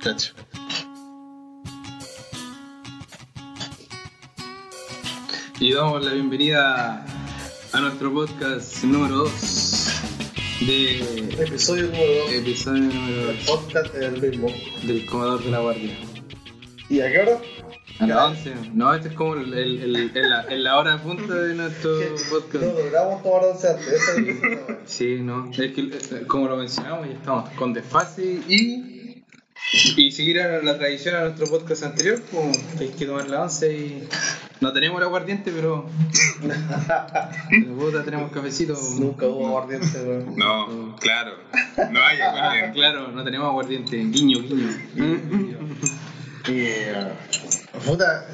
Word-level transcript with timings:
Cacho. 0.00 0.34
Y 5.60 5.72
damos 5.72 6.04
la 6.04 6.12
bienvenida 6.12 7.04
a 7.72 7.80
nuestro 7.80 8.12
podcast 8.12 8.84
número 8.84 9.16
2 9.24 10.00
de 10.66 10.98
Episodio 11.44 11.84
número 11.86 12.12
2 12.26 12.32
episodio 12.34 12.82
número 12.84 13.26
del 13.26 13.36
2 13.38 13.46
podcast 13.46 13.94
del 13.94 14.20
ritmo. 14.20 14.48
del 14.84 15.06
Comedor 15.06 15.42
de 15.42 15.50
la 15.50 15.60
Guardia. 15.60 15.96
¿Y 16.88 17.00
a 17.00 17.10
qué 17.10 17.18
hora? 17.20 17.38
A 18.00 18.06
las 18.06 18.18
11. 18.46 18.54
No, 18.74 18.94
este 18.94 19.08
es 19.08 19.14
como 19.14 19.34
el, 19.34 19.52
el, 19.52 19.82
el- 19.82 20.16
el- 20.16 20.30
la, 20.30 20.44
la 20.48 20.78
hora 20.78 21.02
punta 21.02 21.34
de 21.34 21.54
nuestro 21.54 21.90
No 22.00 22.06
podcast. 22.30 22.64
logramos 22.64 23.22
tomar 23.24 23.44
11 23.52 23.68
antes. 23.68 23.88
Es 23.88 24.76
Sí, 24.86 25.18
no. 25.20 25.50
Es 25.50 25.56
que, 25.72 25.80
eh, 25.80 26.24
como 26.28 26.46
lo 26.46 26.56
mencionamos, 26.56 27.08
ya 27.08 27.14
estamos 27.14 27.50
con 27.50 27.72
desfase 27.72 28.40
y. 28.48 28.97
Y 29.96 30.10
seguir 30.12 30.40
a 30.40 30.62
la 30.62 30.78
tradición 30.78 31.14
a 31.16 31.20
nuestro 31.20 31.46
podcast 31.46 31.82
anterior, 31.82 32.22
pues 32.32 32.58
hay 32.80 32.88
que 32.88 33.04
tomar 33.04 33.28
la 33.28 33.42
11 33.42 33.76
y. 33.76 34.08
No 34.60 34.72
tenemos 34.72 34.98
el 34.98 35.04
aguardiente, 35.06 35.52
pero. 35.52 35.86
pero 37.50 37.76
puta, 37.76 38.02
tenemos 38.04 38.32
cafecito. 38.32 38.78
Nunca 38.98 39.26
hubo 39.26 39.46
aguardiente, 39.48 40.02
weón. 40.02 40.36
No, 40.36 40.96
claro. 40.96 41.32
No 41.90 42.00
hay 42.02 42.20
aguardiente. 42.20 42.72
claro, 42.72 43.08
no 43.12 43.22
tenemos 43.24 43.46
aguardiente. 43.48 43.96
Guiño, 43.96 44.40
guiño. 44.40 45.58
Y. 46.48 46.50
eh, 46.50 47.12
Puta. 47.84 48.26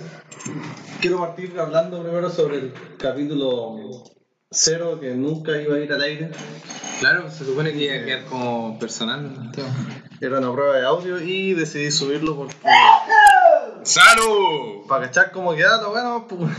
Quiero 1.00 1.18
partir 1.18 1.52
hablando 1.58 2.02
primero 2.02 2.30
sobre 2.30 2.58
el 2.58 2.72
capítulo 2.98 4.04
0 4.54 5.00
que 5.00 5.14
nunca 5.14 5.60
iba 5.60 5.76
a 5.76 5.80
ir 5.80 5.92
al 5.92 6.00
aire. 6.02 6.30
Claro, 7.00 7.30
se 7.30 7.44
supone 7.44 7.72
que 7.72 7.84
iba 7.84 7.94
a 7.94 8.04
quedar 8.04 8.24
como 8.26 8.78
personal. 8.78 9.50
Era 10.20 10.38
una 10.38 10.52
prueba 10.52 10.76
de 10.76 10.86
audio 10.86 11.20
y 11.20 11.54
decidí 11.54 11.90
subirlo 11.90 12.36
porque. 12.36 12.54
¡Salud! 13.82 14.86
Para 14.88 15.06
cachar 15.06 15.30
cómo 15.32 15.54
quedaba, 15.54 15.88
bueno, 15.88 16.26
pues, 16.26 16.50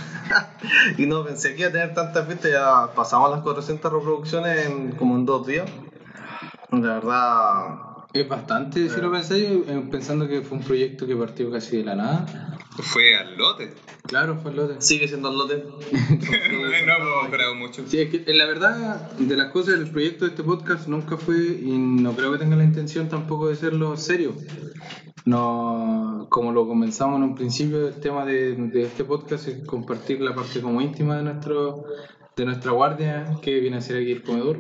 y 1.00 1.08
no 1.08 1.25
pensé 1.25 1.56
que 1.56 1.61
iba 1.61 1.69
a 1.69 1.72
tener 1.72 1.94
tantas 1.95 2.28
vistas, 2.28 2.52
ya 2.52 2.94
pasamos 2.95 3.31
las 3.31 3.42
400 3.42 3.92
reproducciones 3.92 4.67
en, 4.67 4.91
como 4.91 5.16
en 5.16 5.25
dos 5.25 5.47
días. 5.47 5.67
La 6.72 7.00
verdad, 7.00 8.06
Es 8.14 8.30
bastante, 8.30 8.89
si 8.89 9.02
lo 9.02 9.12
pensáis, 9.12 9.44
eh, 9.44 9.88
pensando 9.89 10.28
que 10.28 10.41
fue 10.41 10.59
un 10.59 10.64
proyecto 10.64 11.08
que 11.08 11.16
partió 11.16 11.50
casi 11.52 11.78
de 11.78 11.84
la 11.86 11.95
nada. 11.95 12.25
Fue 12.78 13.16
al 13.16 13.38
lote. 13.38 13.73
Claro, 14.08 14.38
fue 14.38 14.52
el 14.52 14.58
lote. 14.58 14.76
sigue 14.80 15.08
siendo 15.08 15.30
el 15.30 15.38
lote. 15.38 15.64
no 15.92 16.94
hemos 16.94 17.23
mejorado 17.23 17.56
mucho. 17.56 17.84
Sí, 17.88 18.00
es 18.00 18.09
que 18.09 18.23
en 18.30 18.38
la 18.38 18.45
verdad, 18.45 19.12
de 19.18 19.38
las 19.38 19.52
cosas 19.52 19.80
del 19.80 19.90
proyecto 19.90 20.26
de 20.26 20.31
este 20.31 20.44
podcast 20.44 20.88
nunca 20.88 21.18
fue, 21.18 21.38
y 21.38 21.78
no 21.78 22.14
creo 22.16 22.31
que 22.31 22.38
tenga 22.38 22.56
la 22.56 22.64
intención 22.64 23.09
tampoco 23.09 23.48
de 23.48 23.56
serlo 23.56 23.96
serio. 23.98 24.36
No, 25.26 26.28
como 26.30 26.52
lo 26.52 26.68
comenzamos 26.68 27.18
en 27.18 27.23
un 27.23 27.36
principio, 27.36 27.88
el 27.88 28.00
tema 28.00 28.26
de, 28.26 28.56
de 28.56 28.84
este 28.84 29.03
podcast 29.03 29.48
es 29.48 29.66
compartir 29.66 30.22
la 30.22 30.36
parte 30.36 30.62
como 30.62 30.81
íntima 30.81 31.18
de 31.18 31.23
nuestro 31.23 31.86
de 32.36 32.46
nuestra 32.46 32.72
guardia, 32.72 33.38
que 33.42 33.59
viene 33.59 33.78
a 33.78 33.81
ser 33.81 34.02
aquí 34.02 34.12
el 34.12 34.22
comedor. 34.22 34.59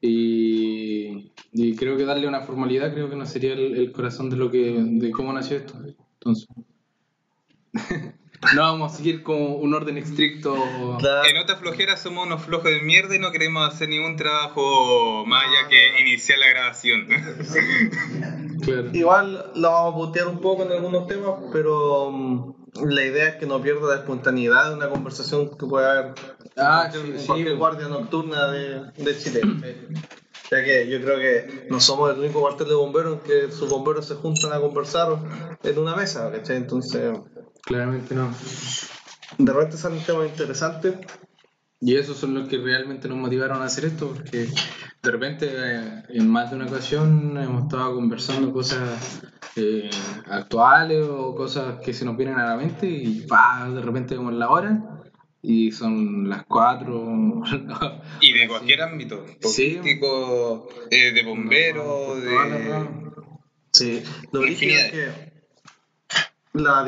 Y, 0.00 1.32
y 1.52 1.76
creo 1.76 1.96
que 1.96 2.04
darle 2.04 2.26
una 2.26 2.40
formalidad 2.40 2.92
creo 2.92 3.08
que 3.08 3.14
no 3.14 3.26
sería 3.26 3.52
el, 3.52 3.76
el 3.76 3.92
corazón 3.92 4.30
de 4.30 4.36
lo 4.36 4.50
que 4.50 4.76
de 4.76 5.10
cómo 5.12 5.32
nació 5.32 5.58
esto. 5.58 5.74
Entonces, 6.14 6.48
no 8.54 8.60
vamos 8.62 8.92
a 8.92 8.96
seguir 8.96 9.22
con 9.22 9.36
un 9.40 9.74
orden 9.74 9.96
estricto. 9.98 10.98
La- 11.00 11.22
En 11.28 11.36
otra 11.38 11.56
flojera 11.56 11.96
somos 11.96 12.26
unos 12.26 12.42
flojos 12.42 12.70
de 12.70 12.80
mierda 12.82 13.14
y 13.14 13.18
no 13.18 13.30
queremos 13.32 13.66
hacer 13.72 13.88
ningún 13.88 14.16
trabajo 14.16 15.24
más 15.26 15.44
allá 15.44 15.68
que 15.68 16.00
iniciar 16.00 16.38
la 16.38 16.48
grabación. 16.48 17.06
Claro. 18.62 18.90
Igual 18.92 19.50
la 19.56 19.70
vamos 19.70 19.92
a 19.94 19.96
putear 20.06 20.28
un 20.28 20.40
poco 20.40 20.62
en 20.62 20.70
algunos 20.70 21.08
temas, 21.08 21.32
pero 21.52 22.12
mm, 22.12 22.54
la 22.84 23.04
idea 23.04 23.28
es 23.30 23.34
que 23.36 23.46
no 23.46 23.60
pierda 23.60 23.88
la 23.88 23.94
espontaneidad 23.96 24.68
de 24.70 24.76
una 24.76 24.88
conversación 24.88 25.50
que 25.58 25.66
puede 25.66 25.84
haber 25.90 26.14
Ah, 26.56 26.84
en 26.86 26.92
sí, 26.92 27.10
en 27.12 27.18
sí, 27.18 27.26
cualquier 27.26 27.52
bo. 27.54 27.58
guardia 27.58 27.88
nocturna 27.88 28.46
de, 28.52 28.82
de 28.98 29.18
Chile. 29.18 29.40
Ya 30.48 30.62
que 30.62 30.88
yo 30.88 31.00
creo 31.00 31.18
que 31.18 31.66
no 31.70 31.80
somos 31.80 32.12
el 32.12 32.20
único 32.20 32.40
cuartel 32.40 32.68
de 32.68 32.74
bomberos 32.74 33.14
en 33.14 33.20
que 33.20 33.50
sus 33.50 33.68
bomberos 33.68 34.06
se 34.06 34.14
juntan 34.14 34.52
a 34.52 34.60
conversar 34.60 35.08
en 35.64 35.78
una 35.78 35.96
mesa, 35.96 36.30
¿cachai? 36.30 36.58
Entonces, 36.58 37.18
Claramente 37.62 38.14
no. 38.14 38.34
de 39.38 39.52
repente 39.52 39.76
salen 39.76 40.02
temas 40.04 40.28
interesantes. 40.28 40.94
Y 41.84 41.96
esos 41.96 42.16
son 42.16 42.34
los 42.34 42.48
que 42.48 42.58
realmente 42.58 43.08
nos 43.08 43.18
motivaron 43.18 43.60
a 43.60 43.64
hacer 43.64 43.86
esto, 43.86 44.12
porque 44.14 44.46
de 45.02 45.10
repente 45.10 45.48
eh, 45.50 46.02
en 46.10 46.28
más 46.28 46.50
de 46.50 46.56
una 46.56 46.66
ocasión 46.66 47.36
hemos 47.36 47.64
estado 47.64 47.96
conversando 47.96 48.52
cosas 48.52 49.20
eh, 49.56 49.90
actuales 50.26 51.04
o 51.10 51.34
cosas 51.34 51.80
que 51.84 51.92
se 51.92 52.04
nos 52.04 52.16
vienen 52.16 52.36
a 52.36 52.46
la 52.46 52.56
mente 52.56 52.86
y 52.88 53.26
pa, 53.26 53.68
de 53.68 53.82
repente 53.82 54.14
vemos 54.14 54.32
la 54.34 54.48
hora 54.48 55.02
y 55.42 55.72
son 55.72 56.28
las 56.28 56.44
cuatro. 56.46 57.42
y 58.20 58.32
de 58.32 58.46
cualquier 58.46 58.82
ámbito. 58.82 59.26
Sí. 59.40 59.76
Político, 59.80 60.68
eh, 60.88 61.10
de 61.12 61.22
bombero, 61.24 62.14
de... 62.14 62.86
Sí, 63.72 64.04
lo 64.30 64.40
original 64.40 64.76
es 64.76 64.92
que 64.92 65.31
la, 66.52 66.86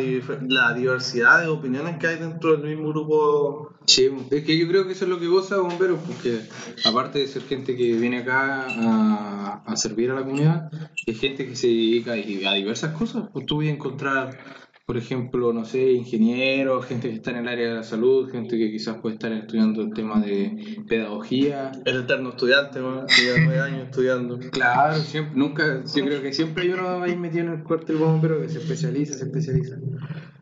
la 0.49 0.75
diversidad 0.75 1.41
de 1.43 1.49
opiniones 1.49 1.99
que 1.99 2.07
hay 2.07 2.19
dentro 2.19 2.57
del 2.57 2.77
mismo 2.77 2.91
grupo 2.91 3.75
Sí, 3.87 4.11
es 4.31 4.45
que 4.45 4.57
yo 4.57 4.67
creo 4.67 4.87
que 4.87 4.93
eso 4.93 5.05
es 5.05 5.11
lo 5.11 5.21
que 5.21 5.27
goza 5.27 5.59
Bomberos, 5.59 6.01
porque 6.07 6.41
aparte 6.85 7.19
de 7.19 7.27
ser 7.27 7.43
gente 7.43 7.77
que 7.77 7.95
viene 7.95 8.19
acá 8.19 8.67
a, 8.67 9.63
a 9.67 9.77
servir 9.77 10.11
a 10.11 10.15
la 10.15 10.23
comunidad, 10.23 10.71
es 11.05 11.21
gente 11.21 11.47
que 11.47 11.55
se 11.55 11.67
dedica 11.67 12.13
a 12.13 12.55
diversas 12.55 12.97
cosas. 12.97 13.25
Pues 13.33 13.45
tú 13.45 13.57
voy 13.57 13.69
a 13.69 13.73
encontrar, 13.73 14.39
por 14.87 14.97
ejemplo, 14.99 15.53
no 15.53 15.65
sé, 15.65 15.93
ingenieros, 15.93 16.85
gente 16.85 17.09
que 17.09 17.15
está 17.15 17.31
en 17.31 17.39
el 17.39 17.49
área 17.49 17.69
de 17.71 17.75
la 17.77 17.83
salud, 17.83 18.31
gente 18.31 18.59
que 18.59 18.71
quizás 18.71 18.99
puede 18.99 19.15
estar 19.15 19.33
estudiando 19.33 19.81
el 19.81 19.95
tema 19.95 20.21
de 20.21 20.77
pedagogía. 20.87 21.73
El 21.87 22.01
eterno 22.01 22.31
estudiante, 22.31 22.81
que 22.81 23.23
lleva 23.23 23.39
nueve 23.45 23.61
años 23.61 23.85
estudiando. 23.85 24.39
Claro, 24.51 24.97
siempre, 24.97 25.39
nunca, 25.39 25.83
yo 25.85 26.05
creo 26.05 26.21
que 26.21 26.33
siempre 26.33 26.65
hay 26.65 26.71
uno 26.71 27.03
ahí 27.03 27.17
metido 27.17 27.45
en 27.47 27.53
el 27.55 27.63
cuartel 27.63 27.97
bombero 27.97 28.41
que 28.43 28.49
se 28.51 28.59
especializa, 28.59 29.15
se 29.15 29.25
especializa. 29.25 29.77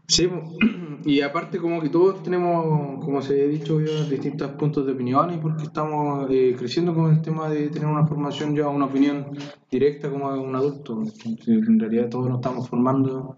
Sí, 0.09 0.27
mo- 0.27 0.53
y 1.05 1.21
aparte 1.21 1.59
como 1.59 1.81
que 1.81 1.89
todos 1.89 2.23
tenemos, 2.25 3.05
como 3.05 3.23
se 3.23 3.43
ha 3.45 3.47
dicho 3.47 3.81
ya, 3.81 4.05
distintos 4.11 4.51
puntos 4.53 4.85
de 4.87 4.93
opinión 4.93 5.33
y 5.33 5.39
porque 5.39 5.63
estamos 5.63 6.27
eh, 6.31 6.55
creciendo 6.59 6.93
con 6.95 7.13
el 7.13 7.23
tema 7.23 7.49
de 7.49 7.69
tener 7.69 7.87
una 7.89 8.07
formación 8.07 8.57
ya, 8.57 8.69
una 8.69 8.87
opinión 8.87 9.27
directa 9.71 10.11
como 10.11 10.29
un 10.35 10.55
adulto. 10.57 11.01
En 11.47 11.79
realidad 11.79 12.09
todos 12.11 12.29
nos 12.29 12.39
estamos 12.41 12.69
formando 12.69 13.37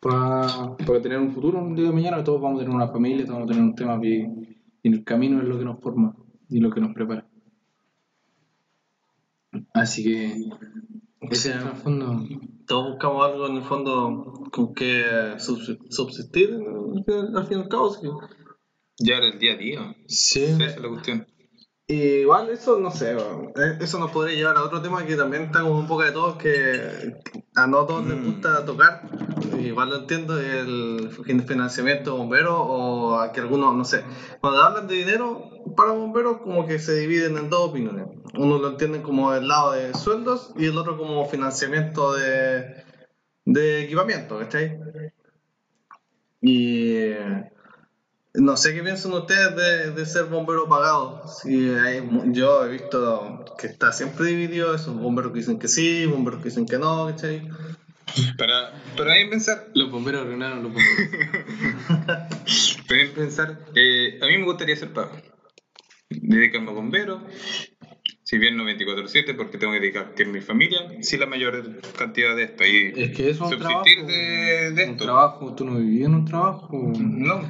para, 0.00 0.76
para 0.86 1.00
tener 1.02 1.18
un 1.18 1.32
futuro, 1.32 1.58
un 1.58 1.74
día 1.74 1.86
de 1.86 1.92
mañana 1.92 2.22
todos 2.24 2.40
vamos 2.40 2.60
a 2.60 2.64
tener 2.64 2.74
una 2.74 2.88
familia, 2.88 3.24
todos 3.24 3.38
vamos 3.40 3.50
a 3.50 3.52
tener 3.52 3.62
un 3.68 3.74
tema 3.74 3.98
y 4.04 4.20
en 4.82 4.94
el 4.94 5.04
camino 5.04 5.40
es 5.40 5.48
lo 5.48 5.58
que 5.58 5.64
nos 5.64 5.80
forma 5.80 6.14
y 6.48 6.60
lo 6.60 6.70
que 6.70 6.80
nos 6.80 6.92
prepara. 6.94 7.26
Así 9.72 10.02
que 10.04 10.34
ese 11.30 11.50
es 11.50 11.56
el 11.56 11.72
fondo. 11.82 12.22
Todos 12.66 12.90
buscamos 12.92 13.24
algo 13.26 13.46
en 13.46 13.56
el 13.56 13.62
fondo 13.62 14.32
con 14.50 14.74
que 14.74 15.04
subs- 15.38 15.78
subsistir, 15.90 16.50
al 17.34 17.46
fin 17.46 17.58
y 17.58 17.62
al 17.62 17.68
cabo. 17.68 17.90
sí. 17.90 18.08
Y 18.98 19.12
ahora 19.12 19.28
el 19.28 19.38
día 19.38 19.54
a 19.54 19.56
día. 19.56 19.96
Sí. 20.06 20.44
Esa 20.44 20.66
es 20.66 20.80
la 20.80 20.88
cuestión. 20.88 21.26
Y 21.86 21.94
igual 22.22 22.48
eso, 22.48 22.78
no 22.80 22.90
sé, 22.90 23.12
eh, 23.12 23.78
eso 23.80 23.98
nos 23.98 24.10
podría 24.10 24.34
llevar 24.36 24.56
a 24.56 24.62
otro 24.64 24.80
tema 24.80 25.04
que 25.04 25.16
también 25.16 25.42
está 25.44 25.60
como 25.60 25.78
un 25.78 25.86
poco 25.86 26.02
de 26.02 26.12
todo, 26.12 26.38
que 26.38 27.20
a 27.54 27.66
no 27.66 27.84
todos 27.84 28.06
les 28.06 28.24
gusta 28.24 28.64
tocar, 28.64 29.02
igual 29.66 29.90
lo 29.90 29.96
entiendo, 30.00 30.38
el 30.38 31.10
financiamiento 31.46 32.12
de 32.12 32.18
bomberos 32.18 32.56
o 32.56 33.18
a 33.18 33.32
que 33.32 33.40
algunos, 33.40 33.74
no 33.74 33.84
sé, 33.84 34.04
cuando 34.40 34.62
hablan 34.62 34.86
de 34.86 34.94
dinero 34.94 35.50
para 35.76 35.92
bomberos 35.92 36.38
como 36.38 36.66
que 36.66 36.78
se 36.78 36.94
dividen 36.96 37.36
en 37.36 37.50
dos 37.50 37.70
opiniones. 37.70 38.06
Uno 38.36 38.58
lo 38.58 38.70
entienden 38.70 39.02
como 39.02 39.32
el 39.34 39.48
lado 39.48 39.72
de 39.72 39.94
sueldos 39.94 40.52
y 40.56 40.66
el 40.66 40.76
otro 40.78 40.96
como 40.98 41.26
financiamiento 41.26 42.14
de, 42.14 42.84
de 43.44 43.84
equipamiento, 43.84 44.38
¿cachai? 44.38 44.78
Y... 46.40 47.10
no 48.34 48.56
sé 48.56 48.74
qué 48.74 48.82
piensan 48.82 49.12
ustedes 49.12 49.94
de, 49.94 50.06
ser 50.06 50.24
bombero 50.24 50.68
pagado. 50.68 51.26
Sí, 51.28 51.70
hay 51.70 52.06
yo 52.32 52.64
he 52.64 52.68
visto 52.68 53.44
que 53.56 53.68
está 53.68 53.92
siempre 53.92 54.26
dividido 54.26 54.74
eso. 54.74 54.92
Bomberos 54.92 55.32
que 55.32 55.38
dicen 55.38 55.58
que 55.58 55.68
sí, 55.68 56.06
bomberos 56.06 56.40
que 56.42 56.48
dicen 56.50 56.66
que 56.66 56.78
no, 56.78 57.06
¿cachai? 57.06 57.48
Para, 58.38 58.72
para 58.96 59.14
mí 59.14 59.30
pensar, 59.30 59.68
Los 59.74 59.90
bomberos 59.90 60.22
arruinaron 60.22 60.62
los 60.62 60.72
bomberos. 60.72 61.44
para 62.88 63.06
pensar, 63.14 63.58
eh, 63.74 64.18
a 64.22 64.26
mí 64.26 64.38
me 64.38 64.44
gustaría 64.44 64.76
ser 64.76 64.92
pago. 64.92 65.10
Dedicarme 66.10 66.70
a 66.70 66.74
bomberos, 66.74 67.22
si 68.22 68.38
bien 68.38 68.56
no 68.56 68.64
24-7 68.64 69.36
porque 69.36 69.58
tengo 69.58 69.72
que 69.72 69.80
dedicar 69.80 70.14
que 70.14 70.22
es 70.24 70.28
mi 70.28 70.40
familia, 70.40 70.80
sí 71.00 71.16
la 71.16 71.26
mayor 71.26 71.80
cantidad 71.98 72.36
de 72.36 72.44
esto. 72.44 72.64
Y 72.64 72.92
Es 72.94 73.16
que 73.16 73.30
es 73.30 73.40
un 73.40 73.50
trabajo. 73.50 73.84
subsistir 73.84 74.06
de, 74.06 74.70
de 74.72 74.84
Un 74.84 74.90
esto. 74.92 75.04
trabajo, 75.04 75.54
tú 75.54 75.64
no 75.64 75.78
vivías 75.78 76.06
en 76.08 76.14
un 76.14 76.24
trabajo. 76.24 76.92
No. 76.96 77.40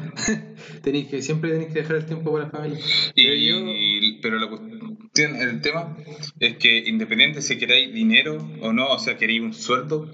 Tenés 0.82 1.08
que, 1.08 1.20
siempre 1.20 1.50
tenés 1.50 1.68
que 1.72 1.80
dejar 1.80 1.96
el 1.96 2.06
tiempo 2.06 2.32
para 2.32 2.44
la 2.46 2.50
familia. 2.50 2.78
Pero 3.14 3.34
yo- 3.34 3.66
Y, 3.68 4.20
pero 4.22 4.38
la 4.38 4.48
cuestión, 4.48 5.36
el 5.36 5.60
tema 5.60 5.96
es 6.40 6.56
que 6.56 6.78
independiente 6.88 7.42
si 7.42 7.58
queréis 7.58 7.92
dinero 7.92 8.38
o 8.62 8.72
no, 8.72 8.88
o 8.88 8.98
sea, 8.98 9.16
queréis 9.18 9.42
un 9.42 9.52
sueldo, 9.52 10.10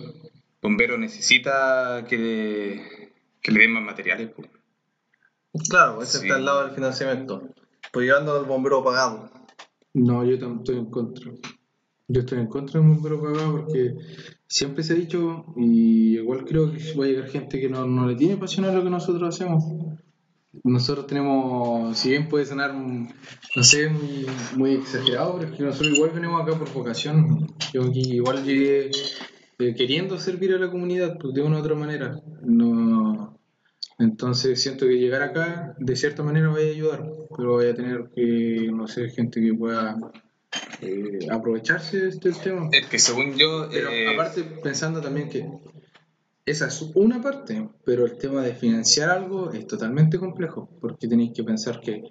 bombero 0.62 0.98
necesita 0.98 2.04
que 2.08 2.18
le, 2.18 3.12
que 3.42 3.52
le 3.52 3.60
den 3.60 3.72
más 3.72 3.82
materiales. 3.82 4.30
pues. 4.34 4.48
Claro, 5.68 6.02
ese 6.02 6.18
Sí. 6.18 6.24
está 6.26 6.36
al 6.36 6.44
lado 6.44 6.64
del 6.66 6.74
financiamiento. 6.74 7.42
Pues 7.92 8.06
llevando 8.06 8.36
al 8.38 8.44
bombero 8.44 8.84
pagado. 8.84 9.30
No, 9.94 10.24
yo 10.24 10.38
también 10.38 10.60
estoy 10.60 10.76
en 10.78 10.90
contra. 10.90 11.32
Yo 12.08 12.20
estoy 12.20 12.38
en 12.38 12.46
contra 12.46 12.80
del 12.80 12.88
bombero 12.88 13.20
pagado 13.20 13.52
porque 13.62 13.94
siempre 14.46 14.82
se 14.84 14.92
ha 14.92 14.96
dicho, 14.96 15.46
y 15.56 16.18
igual 16.18 16.44
creo 16.44 16.70
que 16.72 16.78
va 16.94 17.04
a 17.04 17.08
llegar 17.08 17.28
gente 17.28 17.60
que 17.60 17.68
no, 17.68 17.86
no 17.86 18.06
le 18.06 18.14
tiene 18.16 18.36
pasión 18.36 18.64
a 18.66 18.72
lo 18.72 18.82
que 18.84 18.90
nosotros 18.90 19.34
hacemos. 19.34 19.64
Nosotros 20.64 21.06
tenemos, 21.06 21.96
si 21.96 22.10
bien 22.10 22.28
puede 22.28 22.44
sonar, 22.46 22.74
no 22.74 23.62
sé, 23.62 23.88
muy, 23.88 24.26
muy 24.56 24.72
exagerado, 24.74 25.38
pero 25.38 25.50
es 25.52 25.56
que 25.56 25.62
nosotros 25.64 25.96
igual 25.96 26.10
venimos 26.10 26.42
acá 26.42 26.58
por 26.58 26.72
vocación. 26.72 27.46
Yo 27.72 27.82
aquí 27.84 28.14
igual 28.16 28.44
llegué 28.44 28.90
queriendo 29.76 30.18
servir 30.18 30.54
a 30.54 30.58
la 30.58 30.70
comunidad, 30.70 31.18
pues 31.18 31.34
de 31.34 31.42
una 31.42 31.56
u 31.56 31.60
otra 31.60 31.74
manera. 31.74 32.20
No, 32.42 33.38
entonces 33.98 34.62
siento 34.62 34.86
que 34.86 34.98
llegar 34.98 35.22
acá 35.22 35.74
de 35.78 35.96
cierta 35.96 36.22
manera 36.22 36.48
vaya 36.48 36.68
a 36.68 36.70
ayudar, 36.70 37.04
pero 37.36 37.52
voy 37.52 37.66
a 37.66 37.74
tener 37.74 38.10
que, 38.14 38.70
no 38.72 38.88
sé, 38.88 39.10
gente 39.10 39.40
que 39.40 39.52
pueda 39.52 39.96
eh, 40.80 41.26
aprovecharse 41.30 42.00
de 42.00 42.08
este 42.08 42.32
tema. 42.32 42.68
Es 42.72 42.86
que 42.86 42.98
según 42.98 43.36
yo, 43.36 43.68
Pero 43.70 43.90
eh, 43.90 44.14
aparte 44.14 44.42
pensando 44.62 45.00
también 45.00 45.28
que 45.28 45.46
esa 46.46 46.66
es 46.66 46.82
una 46.94 47.20
parte, 47.20 47.68
pero 47.84 48.06
el 48.06 48.16
tema 48.16 48.42
de 48.42 48.54
financiar 48.54 49.10
algo 49.10 49.52
es 49.52 49.66
totalmente 49.66 50.18
complejo, 50.18 50.68
porque 50.80 51.06
tenéis 51.06 51.32
que 51.34 51.44
pensar 51.44 51.80
que 51.80 52.02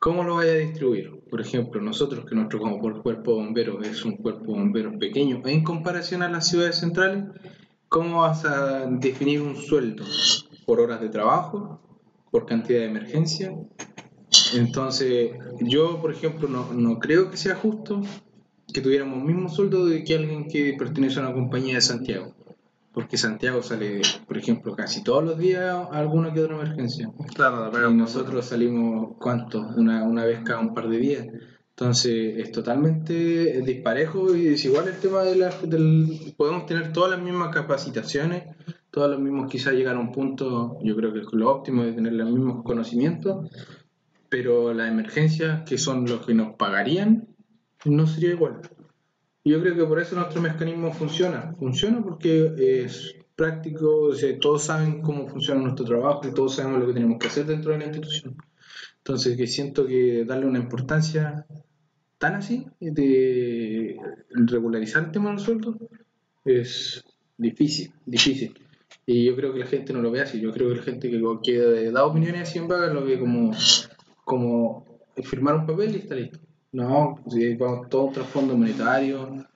cómo 0.00 0.24
lo 0.24 0.36
vaya 0.36 0.52
a 0.52 0.56
distribuir. 0.56 1.20
Por 1.30 1.40
ejemplo, 1.40 1.80
nosotros 1.80 2.24
que 2.24 2.34
nuestro 2.34 2.58
cuerpo 2.58 3.34
bombero 3.34 3.80
es 3.82 4.04
un 4.04 4.16
cuerpo 4.16 4.46
bombero 4.54 4.98
pequeño 4.98 5.42
en 5.44 5.62
comparación 5.62 6.22
a 6.22 6.28
las 6.28 6.48
ciudades 6.48 6.76
centrales, 6.76 7.24
¿cómo 7.88 8.22
vas 8.22 8.44
a 8.44 8.86
definir 8.86 9.42
un 9.42 9.54
sueldo? 9.54 10.04
¿Por 10.66 10.80
horas 10.80 11.00
de 11.00 11.10
trabajo? 11.10 11.80
¿Por 12.32 12.46
cantidad 12.46 12.80
de 12.80 12.86
emergencia? 12.86 13.54
Entonces, 14.54 15.32
yo, 15.60 16.00
por 16.00 16.12
ejemplo, 16.12 16.48
no, 16.48 16.72
no 16.72 16.98
creo 16.98 17.30
que 17.30 17.36
sea 17.36 17.54
justo 17.54 18.00
que 18.72 18.80
tuviéramos 18.80 19.18
el 19.18 19.24
mismo 19.24 19.48
sueldo 19.48 19.84
de 19.84 20.02
que 20.02 20.14
alguien 20.14 20.48
que 20.48 20.74
pertenece 20.78 21.18
a 21.18 21.22
una 21.22 21.34
compañía 21.34 21.74
de 21.74 21.80
Santiago. 21.80 22.34
Porque 22.92 23.16
Santiago 23.16 23.62
sale, 23.62 24.02
por 24.26 24.36
ejemplo, 24.36 24.74
casi 24.74 25.04
todos 25.04 25.22
los 25.22 25.38
días 25.38 25.64
a 25.64 25.98
alguna 25.98 26.32
que 26.32 26.40
otra 26.40 26.56
emergencia. 26.56 27.10
Claro, 27.34 27.70
Y 27.88 27.94
nosotros 27.94 28.46
salimos, 28.46 29.16
¿cuánto? 29.18 29.60
Una, 29.76 30.02
una 30.04 30.24
vez 30.24 30.40
cada 30.44 30.60
un 30.60 30.74
par 30.74 30.88
de 30.88 30.98
días. 30.98 31.26
Entonces 31.80 32.34
es 32.36 32.52
totalmente 32.52 33.62
disparejo 33.62 34.34
y 34.36 34.44
desigual 34.44 34.88
el 34.88 34.98
tema 34.98 35.22
de 35.22 35.36
la, 35.36 35.48
del... 35.62 36.34
Podemos 36.36 36.66
tener 36.66 36.92
todas 36.92 37.12
las 37.12 37.22
mismas 37.22 37.54
capacitaciones, 37.54 38.44
todos 38.90 39.10
los 39.10 39.18
mismos 39.18 39.50
quizás 39.50 39.72
llegar 39.72 39.96
a 39.96 40.00
un 40.00 40.12
punto, 40.12 40.78
yo 40.82 40.94
creo 40.94 41.12
que 41.12 41.20
es 41.20 41.26
lo 41.32 41.50
óptimo 41.50 41.84
de 41.84 41.92
tener 41.92 42.12
los 42.12 42.28
mismos 42.30 42.64
conocimientos, 42.64 43.48
pero 44.28 44.74
las 44.74 44.90
emergencias, 44.90 45.62
que 45.62 45.78
son 45.78 46.04
los 46.04 46.26
que 46.26 46.34
nos 46.34 46.54
pagarían, 46.56 47.28
no 47.86 48.06
sería 48.06 48.30
igual. 48.30 48.60
Yo 49.44 49.60
creo 49.60 49.74
que 49.74 49.84
por 49.84 50.00
eso 50.00 50.16
nuestro 50.16 50.42
mecanismo 50.42 50.92
funciona. 50.92 51.54
Funciona 51.58 52.02
porque 52.02 52.52
es 52.84 53.14
práctico, 53.34 54.02
o 54.02 54.14
sea, 54.14 54.38
todos 54.38 54.64
saben 54.64 55.00
cómo 55.00 55.26
funciona 55.26 55.62
nuestro 55.62 55.86
trabajo 55.86 56.28
y 56.28 56.34
todos 56.34 56.56
sabemos 56.56 56.80
lo 56.80 56.86
que 56.86 56.92
tenemos 56.92 57.18
que 57.18 57.28
hacer 57.28 57.46
dentro 57.46 57.72
de 57.72 57.78
la 57.78 57.84
institución. 57.86 58.36
Entonces, 58.98 59.36
que 59.36 59.46
siento 59.46 59.86
que 59.86 60.24
darle 60.26 60.44
una 60.44 60.58
importancia 60.58 61.46
tan 62.18 62.34
así 62.34 62.66
de 62.80 63.98
regularizar 64.28 65.04
el 65.04 65.10
tema 65.10 65.30
del 65.30 65.38
sueldo 65.38 65.74
es 66.44 67.02
difícil, 67.38 67.92
difícil. 68.04 68.54
Y 69.06 69.24
yo 69.24 69.34
creo 69.34 69.54
que 69.54 69.60
la 69.60 69.66
gente 69.66 69.94
no 69.94 70.02
lo 70.02 70.10
ve 70.10 70.20
así. 70.20 70.38
Yo 70.38 70.52
creo 70.52 70.68
que 70.68 70.76
la 70.76 70.82
gente 70.82 71.10
que, 71.10 71.20
que 71.42 71.90
da 71.90 72.04
opiniones 72.04 72.42
así 72.42 72.58
en 72.58 72.68
vaga 72.68 72.92
lo 72.92 73.04
ve 73.04 73.18
como, 73.18 73.52
como 74.24 74.84
firmar 75.24 75.56
un 75.56 75.66
papel 75.66 75.96
y 75.96 75.98
está 75.98 76.14
listo. 76.14 76.38
No, 76.72 77.18
si 77.28 77.54
vamos 77.56 77.88
todo 77.88 78.04
un 78.04 78.12
trasfondo 78.12 78.56
monetario. 78.56 79.46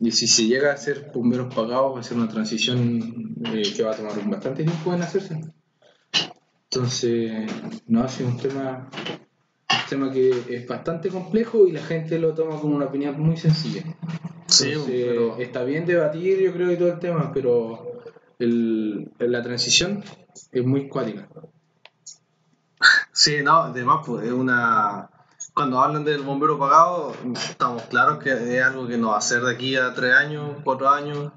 Y 0.00 0.12
si 0.12 0.28
se 0.28 0.46
llega 0.46 0.70
a 0.70 0.74
hacer 0.74 1.10
bomberos 1.12 1.52
pagados, 1.52 1.96
va 1.96 2.00
a 2.00 2.02
ser 2.04 2.16
una 2.16 2.28
transición 2.28 3.34
eh, 3.46 3.62
que 3.74 3.82
va 3.82 3.92
a 3.92 3.96
tomar 3.96 4.12
bastante 4.28 4.62
tiempo 4.62 4.94
en 4.94 5.02
hacerse. 5.02 5.40
Entonces, 6.70 7.50
no, 7.86 8.06
sido 8.08 8.28
un 8.28 8.36
tema, 8.36 8.88
un 8.92 9.88
tema 9.88 10.12
que 10.12 10.30
es 10.50 10.68
bastante 10.68 11.08
complejo 11.08 11.66
y 11.66 11.72
la 11.72 11.82
gente 11.82 12.18
lo 12.18 12.34
toma 12.34 12.60
como 12.60 12.76
una 12.76 12.86
opinión 12.86 13.18
muy 13.20 13.36
sencilla. 13.36 13.82
Sí, 14.46 14.68
Entonces, 14.72 15.04
pero- 15.08 15.36
está 15.38 15.64
bien 15.64 15.84
debatir, 15.86 16.38
yo 16.40 16.52
creo, 16.52 16.70
y 16.70 16.76
todo 16.76 16.92
el 16.92 16.98
tema, 17.00 17.32
pero 17.32 18.02
el, 18.38 19.10
la 19.18 19.42
transición 19.42 20.04
es 20.52 20.64
muy 20.64 20.88
cuática. 20.88 21.28
Sí, 23.12 23.38
no, 23.42 23.62
además, 23.62 24.04
pues 24.06 24.26
es 24.26 24.32
una. 24.32 25.10
Cuando 25.58 25.80
hablan 25.80 26.04
del 26.04 26.22
bombero 26.22 26.56
pagado, 26.56 27.16
estamos 27.34 27.82
claros 27.90 28.22
que 28.22 28.30
es 28.30 28.62
algo 28.62 28.86
que 28.86 28.96
no 28.96 29.08
va 29.08 29.18
a 29.18 29.20
ser 29.20 29.42
de 29.42 29.52
aquí 29.52 29.74
a 29.74 29.92
tres 29.92 30.14
años, 30.14 30.54
cuatro 30.62 30.88
años. 30.88 31.32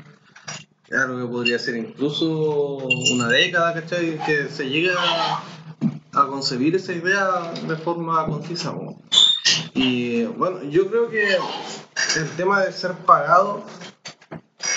Es 0.88 1.00
algo 1.00 1.18
que 1.18 1.26
podría 1.26 1.58
ser 1.58 1.76
incluso 1.78 2.78
una 3.14 3.28
década, 3.28 3.74
¿cachai? 3.74 4.24
Que 4.24 4.48
se 4.48 4.70
llegue 4.70 4.92
a, 4.96 6.28
concebir 6.28 6.76
esa 6.76 6.94
idea 6.94 7.52
de 7.68 7.76
forma 7.78 8.24
concisa. 8.28 8.76
Y 9.74 10.26
bueno, 10.26 10.62
yo 10.66 10.88
creo 10.88 11.10
que 11.10 11.38
el 12.18 12.30
tema 12.38 12.62
de 12.62 12.72
ser 12.74 12.92
pagado 12.98 13.64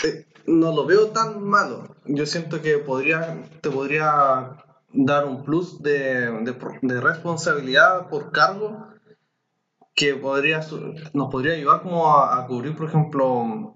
eh, 0.05 0.25
no 0.47 0.75
lo 0.75 0.87
veo 0.87 1.09
tan 1.09 1.45
malo. 1.45 1.95
Yo 2.07 2.25
siento 2.25 2.63
que 2.63 2.79
podría, 2.79 3.43
te 3.61 3.69
podría 3.69 4.57
dar 4.95 5.27
un 5.27 5.45
plus 5.45 5.83
de, 5.83 6.31
de 6.81 7.01
responsabilidad 7.03 8.09
por 8.09 8.33
cargo 8.33 8.94
que 9.95 10.15
podría, 10.15 10.61
nos 11.13 11.31
podría 11.31 11.55
ayudar 11.55 11.83
como 11.83 12.09
a, 12.11 12.39
a 12.39 12.47
cubrir, 12.47 12.75
por 12.77 12.89
ejemplo, 12.89 13.75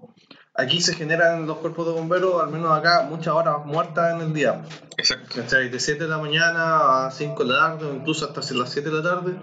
aquí 0.53 0.81
se 0.81 0.93
generan 0.93 1.39
en 1.41 1.47
los 1.47 1.57
cuerpos 1.57 1.87
de 1.87 1.93
bomberos, 1.93 2.41
al 2.43 2.49
menos 2.49 2.77
acá, 2.77 3.07
muchas 3.09 3.33
horas 3.33 3.65
muertas 3.65 4.15
en 4.15 4.21
el 4.21 4.33
día. 4.33 4.61
exacto. 4.97 5.35
¿Cachai? 5.35 5.69
De 5.69 5.79
7 5.79 6.03
de 6.03 6.09
la 6.09 6.17
mañana 6.17 7.05
a 7.07 7.11
5 7.11 7.43
de 7.43 7.53
la 7.53 7.59
tarde, 7.59 7.85
o 7.85 7.93
incluso 7.93 8.25
hasta 8.25 8.41
las 8.53 8.69
7 8.69 8.89
de 8.89 8.95
la 9.01 9.03
tarde, 9.03 9.39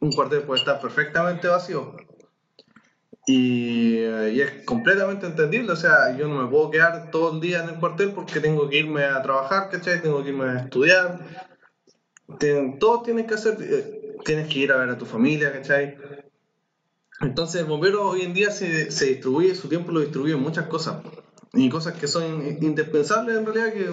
un 0.00 0.10
cuartel 0.10 0.42
puede 0.42 0.60
estar 0.60 0.80
perfectamente 0.80 1.46
vacío. 1.46 1.94
Y, 3.24 3.98
y 4.00 4.40
es 4.40 4.64
completamente 4.64 5.26
entendible, 5.26 5.70
o 5.72 5.76
sea, 5.76 6.16
yo 6.16 6.26
no 6.26 6.42
me 6.42 6.50
puedo 6.50 6.72
quedar 6.72 7.12
todo 7.12 7.32
el 7.32 7.40
día 7.40 7.62
en 7.62 7.68
el 7.68 7.76
cuartel 7.78 8.10
porque 8.12 8.40
tengo 8.40 8.68
que 8.68 8.78
irme 8.78 9.04
a 9.04 9.22
trabajar, 9.22 9.68
¿cachai? 9.70 10.02
Tengo 10.02 10.24
que 10.24 10.30
irme 10.30 10.46
a 10.46 10.58
estudiar. 10.64 11.20
Ten- 12.40 12.80
todos 12.80 13.04
tienen 13.04 13.28
que 13.28 13.34
hacer, 13.34 13.58
eh, 13.60 14.01
tienes 14.24 14.48
que 14.52 14.60
ir 14.60 14.72
a 14.72 14.76
ver 14.76 14.90
a 14.90 14.98
tu 14.98 15.06
familia, 15.06 15.52
¿cachai? 15.52 15.96
Entonces 17.20 17.60
el 17.60 17.66
bombero 17.66 18.08
hoy 18.08 18.22
en 18.22 18.34
día 18.34 18.50
se, 18.50 18.90
se 18.90 19.06
distribuye, 19.06 19.54
su 19.54 19.68
tiempo 19.68 19.92
lo 19.92 20.00
distribuye 20.00 20.34
en 20.34 20.40
muchas 20.40 20.66
cosas. 20.66 20.96
Y 21.54 21.68
cosas 21.68 21.94
que 21.94 22.08
son 22.08 22.46
indispensables 22.62 23.36
en 23.36 23.44
realidad, 23.44 23.74
que 23.74 23.90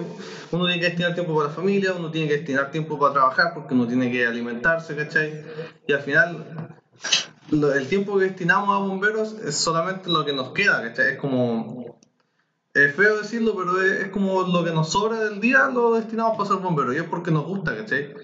uno 0.50 0.64
tiene 0.64 0.80
que 0.80 0.86
destinar 0.86 1.14
tiempo 1.14 1.36
para 1.36 1.48
la 1.48 1.54
familia, 1.54 1.92
uno 1.92 2.10
tiene 2.10 2.26
que 2.26 2.38
destinar 2.38 2.70
tiempo 2.70 2.98
para 2.98 3.12
trabajar, 3.12 3.52
porque 3.54 3.74
uno 3.74 3.86
tiene 3.86 4.10
que 4.10 4.26
alimentarse, 4.26 4.96
¿cachai? 4.96 5.44
Y 5.86 5.92
al 5.92 6.00
final, 6.00 6.78
el 7.52 7.86
tiempo 7.88 8.18
que 8.18 8.24
destinamos 8.24 8.74
a 8.74 8.78
bomberos 8.78 9.34
es 9.44 9.56
solamente 9.56 10.08
lo 10.08 10.24
que 10.24 10.32
nos 10.32 10.52
queda, 10.52 10.82
¿cachai? 10.82 11.12
Es 11.12 11.18
como... 11.18 11.98
Es 12.72 12.94
feo 12.94 13.18
decirlo, 13.18 13.54
pero 13.56 13.82
es, 13.82 14.04
es 14.04 14.08
como 14.08 14.42
lo 14.42 14.64
que 14.64 14.70
nos 14.70 14.90
sobra 14.90 15.18
del 15.18 15.40
día 15.40 15.68
lo 15.68 15.94
destinamos 15.94 16.38
para 16.38 16.48
ser 16.48 16.58
bomberos, 16.58 16.94
y 16.94 16.98
es 16.98 17.04
porque 17.04 17.30
nos 17.30 17.44
gusta, 17.44 17.76
¿cachai? 17.76 18.14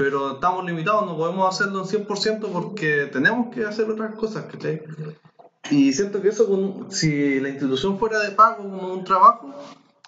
Pero 0.00 0.32
estamos 0.36 0.64
limitados, 0.64 1.04
no 1.04 1.14
podemos 1.14 1.46
hacerlo 1.54 1.80
en 1.80 1.84
100% 2.06 2.48
porque 2.50 3.10
tenemos 3.12 3.54
que 3.54 3.66
hacer 3.66 3.90
otras 3.90 4.14
cosas, 4.14 4.44
¿cachai? 4.50 4.80
Y 5.70 5.92
siento 5.92 6.22
que 6.22 6.28
eso, 6.28 6.48
con- 6.48 6.90
si 6.90 7.38
la 7.38 7.50
institución 7.50 7.98
fuera 7.98 8.18
de 8.20 8.30
pago 8.30 8.62
como 8.62 8.94
un 8.94 9.04
trabajo, 9.04 9.52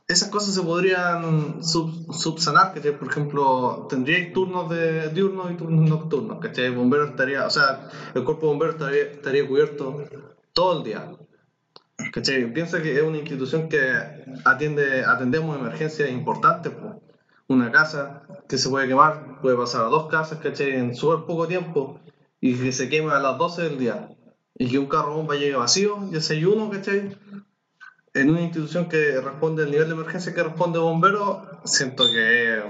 esas 0.09 0.31
cosas 0.31 0.55
se 0.55 0.63
podrían 0.63 1.63
sub- 1.63 2.11
subsanar, 2.11 2.73
¿cachai? 2.73 2.99
Por 2.99 3.09
ejemplo, 3.09 3.87
tendríais 3.91 4.33
turnos 4.33 4.71
de 4.71 5.11
diurnos 5.11 5.51
y 5.53 5.57
turnos 5.57 5.87
nocturnos, 5.91 6.39
¿cachai? 6.41 6.65
El 6.65 6.73
bombero 6.77 7.05
estaría, 7.05 7.47
o 7.47 7.51
sea, 7.51 7.87
el 8.15 8.25
cuerpo 8.25 8.47
de 8.47 8.53
bomberos 8.53 8.75
estaría, 8.77 9.03
estaría 9.03 9.47
cubierto 9.47 9.99
todo 10.55 10.79
el 10.79 10.85
día. 10.85 11.13
¿Cachai? 12.15 12.51
Piensa 12.51 12.81
que 12.81 12.97
es 12.97 13.03
una 13.03 13.19
institución 13.19 13.69
que 13.69 13.79
atiende, 14.47 15.05
atendemos 15.05 15.59
emergencias 15.59 16.09
importantes, 16.11 16.73
po. 16.73 17.01
Una 17.52 17.71
casa 17.73 18.23
que 18.49 18.59
se 18.59 18.68
puede 18.68 18.88
quemar, 18.88 19.40
puede 19.40 19.56
pasar 19.56 19.82
a 19.82 19.88
dos 19.88 20.09
casas, 20.11 20.38
¿cachai? 20.40 20.73
En 20.73 20.94
súper 20.94 21.25
poco 21.26 21.47
tiempo 21.47 22.00
y 22.40 22.54
que 22.54 22.73
se 22.73 22.88
queme 22.88 23.12
a 23.12 23.18
las 23.21 23.38
12 23.38 23.62
del 23.62 23.78
día 23.78 24.09
y 24.56 24.68
que 24.68 24.78
un 24.78 24.87
carro 24.87 25.14
bomba 25.16 25.35
llegue 25.37 25.56
vacío, 25.56 25.99
ya 26.11 26.18
hay 26.30 26.44
uno, 26.44 26.71
¿cachai? 26.71 27.16
En 28.14 28.30
una 28.30 28.42
institución 28.42 28.88
que 28.88 29.21
responde 29.21 29.62
al 29.64 29.71
nivel 29.71 29.88
de 29.88 29.94
emergencia 29.94 30.35
que 30.35 30.42
responde 30.42 30.78
bombero, 30.78 31.47
siento 31.64 32.04
que 32.06 32.62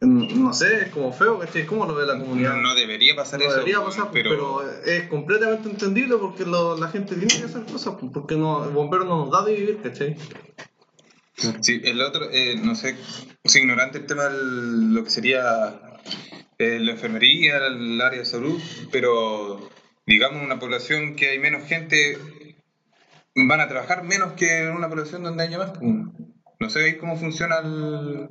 mm, 0.00 0.42
no 0.42 0.52
sé, 0.52 0.82
es 0.82 0.88
como 0.90 1.12
feo, 1.12 1.38
¿cachai? 1.38 1.64
¿Cómo 1.66 1.86
lo 1.86 1.94
ve 1.94 2.04
la 2.06 2.18
comunidad? 2.18 2.54
No, 2.56 2.62
no 2.62 2.74
debería 2.74 3.14
pasar 3.14 3.38
No 3.40 3.46
eso. 3.46 3.54
debería 3.54 3.80
pasar, 3.82 4.08
pero, 4.12 4.30
pero... 4.30 4.70
es 4.84 5.08
completamente 5.08 5.68
entendible 5.70 6.16
porque 6.16 6.44
lo- 6.44 6.76
la 6.76 6.88
gente 6.88 7.14
tiene 7.14 7.34
que 7.38 7.44
hacer 7.44 7.64
cosas, 7.64 7.94
porque 8.12 8.36
no, 8.36 8.64
el 8.64 8.70
bombero 8.70 9.04
no 9.04 9.18
nos 9.24 9.30
da 9.30 9.44
de 9.44 9.54
vivir, 9.54 9.80
¿cachai? 9.82 10.16
Sí, 11.60 11.82
el 11.84 12.00
otro, 12.00 12.30
eh, 12.30 12.56
no 12.62 12.74
sé, 12.74 12.96
es 13.42 13.56
ignorante 13.56 13.98
el 13.98 14.06
tema 14.06 14.24
de 14.24 14.38
lo 14.94 15.04
que 15.04 15.10
sería 15.10 15.80
eh, 16.58 16.78
la 16.80 16.92
enfermería, 16.92 17.58
el 17.66 18.00
área 18.00 18.20
de 18.20 18.24
salud, 18.24 18.58
pero 18.90 19.68
digamos 20.06 20.42
una 20.42 20.58
población 20.58 21.14
que 21.14 21.28
hay 21.28 21.38
menos 21.38 21.68
gente, 21.68 22.16
van 23.34 23.60
a 23.60 23.68
trabajar 23.68 24.02
menos 24.04 24.32
que 24.32 24.60
en 24.60 24.70
una 24.70 24.88
población 24.88 25.22
donde 25.24 25.44
haya 25.44 25.58
más. 25.58 25.72
pues. 25.72 25.92
No 26.58 26.70
sé 26.70 26.96
cómo 26.96 27.18
funciona 27.18 27.58
el, 27.58 28.28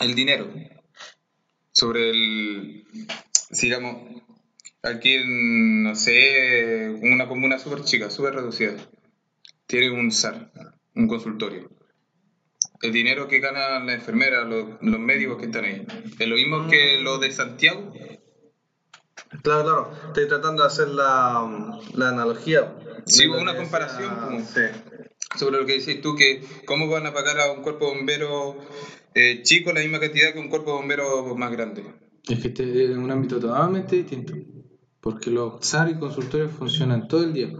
el 0.00 0.14
dinero. 0.14 0.52
Sobre 1.72 2.10
el, 2.10 2.84
digamos, 3.62 4.22
aquí 4.82 5.14
en, 5.14 5.84
no 5.84 5.94
sé, 5.94 6.90
una 7.00 7.26
comuna 7.28 7.58
súper 7.58 7.82
chica, 7.84 8.10
súper 8.10 8.34
reducida, 8.34 8.74
tiene 9.66 9.90
un 9.90 10.12
SAR, 10.12 10.52
un 10.94 11.08
consultorio. 11.08 11.70
El 12.82 12.92
dinero 12.92 13.28
que 13.28 13.38
ganan 13.40 13.86
las 13.86 13.96
enfermeras, 13.96 14.46
los, 14.46 14.66
los 14.82 15.00
médicos 15.00 15.38
que 15.38 15.46
están 15.46 15.64
ahí, 15.64 15.86
es 16.18 16.28
lo 16.28 16.36
mismo 16.36 16.68
que 16.68 17.00
lo 17.00 17.18
de 17.18 17.30
Santiago. 17.30 17.92
Claro, 19.42 19.62
claro. 19.62 19.90
Estoy 20.08 20.28
tratando 20.28 20.62
de 20.62 20.68
hacer 20.68 20.88
la, 20.88 21.78
la 21.94 22.08
analogía. 22.08 22.74
Sí, 23.06 23.26
una 23.26 23.56
comparación, 23.56 24.14
como- 24.16 24.40
Sí. 24.40 24.60
sobre 25.38 25.58
lo 25.58 25.66
que 25.66 25.78
decís 25.78 26.00
tú, 26.00 26.14
que 26.14 26.42
cómo 26.66 26.88
van 26.88 27.06
a 27.06 27.12
pagar 27.12 27.38
a 27.40 27.52
un 27.52 27.62
cuerpo 27.62 27.86
de 27.90 27.96
bombero 27.96 28.56
eh, 29.14 29.42
chico 29.42 29.72
la 29.72 29.80
misma 29.80 30.00
cantidad 30.00 30.32
que 30.32 30.38
un 30.40 30.48
cuerpo 30.48 30.72
de 30.72 30.76
bombero 30.78 31.36
más 31.36 31.52
grande. 31.52 31.84
Es 32.28 32.40
que 32.40 32.48
este 32.48 32.84
es 32.84 32.96
un 32.96 33.10
ámbito 33.10 33.38
totalmente 33.38 33.96
distinto. 33.96 34.34
Porque 35.00 35.30
los 35.30 35.64
SAR 35.66 35.90
y 35.90 35.98
consultorios 35.98 36.50
funcionan 36.52 37.06
todo 37.08 37.24
el 37.24 37.32
día. 37.34 37.52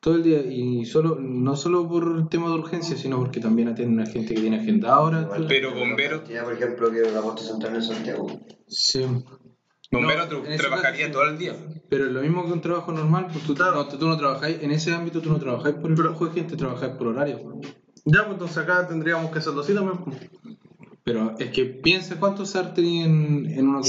Todo 0.00 0.14
el 0.14 0.22
día. 0.22 0.40
Y 0.42 0.84
solo 0.84 1.16
no 1.20 1.56
solo 1.56 1.88
por 1.88 2.16
el 2.18 2.28
tema 2.28 2.48
de 2.48 2.54
urgencia, 2.54 2.96
sino 2.96 3.18
porque 3.18 3.40
también 3.40 3.68
atienden 3.68 4.00
a 4.06 4.10
gente 4.10 4.34
que 4.34 4.40
tiene 4.40 4.58
agenda 4.60 4.94
ahora. 4.94 5.28
Pero 5.48 5.74
bombero, 5.74 6.24
Ya, 6.28 6.44
por 6.44 6.52
ejemplo, 6.52 6.90
que 6.90 7.00
la 7.10 7.20
posta 7.20 7.42
central 7.42 7.74
en 7.74 7.82
Santiago. 7.82 8.26
Sí. 8.68 9.00
bombero 9.90 10.26
No, 10.30 10.56
trabajaría 10.56 11.06
caso 11.06 11.18
todo 11.18 11.30
el 11.30 11.38
día. 11.38 11.56
Pero 11.88 12.06
es 12.06 12.12
lo 12.12 12.20
mismo 12.20 12.44
que 12.46 12.52
un 12.52 12.60
trabajo 12.60 12.92
normal, 12.92 13.26
pues 13.32 13.44
tú, 13.44 13.54
Claro. 13.54 13.74
no, 13.74 13.88
tú 13.88 14.06
no 14.06 14.16
trabajáis, 14.16 14.62
en 14.62 14.70
ese 14.70 14.92
ámbito 14.94 15.20
tú 15.20 15.30
no 15.30 15.38
trabajáis 15.38 15.74
por 15.76 15.90
el 15.90 15.96
flujo 15.96 16.26
de 16.26 16.32
gente, 16.32 16.56
trabajáis 16.56 16.92
por 16.92 17.08
horario. 17.08 17.38
Ya, 18.04 18.20
pues 18.24 18.32
entonces 18.34 18.58
acá 18.58 18.86
tendríamos 18.86 19.30
que 19.32 19.38
hacerlo 19.38 19.62
así 19.62 19.74
también. 19.74 19.98
pues. 20.04 20.16
Pero 21.02 21.34
es 21.38 21.50
que 21.50 21.64
piensa 21.64 22.20
cuántos 22.20 22.50
SAR 22.50 22.74
en, 22.76 23.46
en 23.46 23.66
una 23.66 23.80
comuna. 23.80 23.88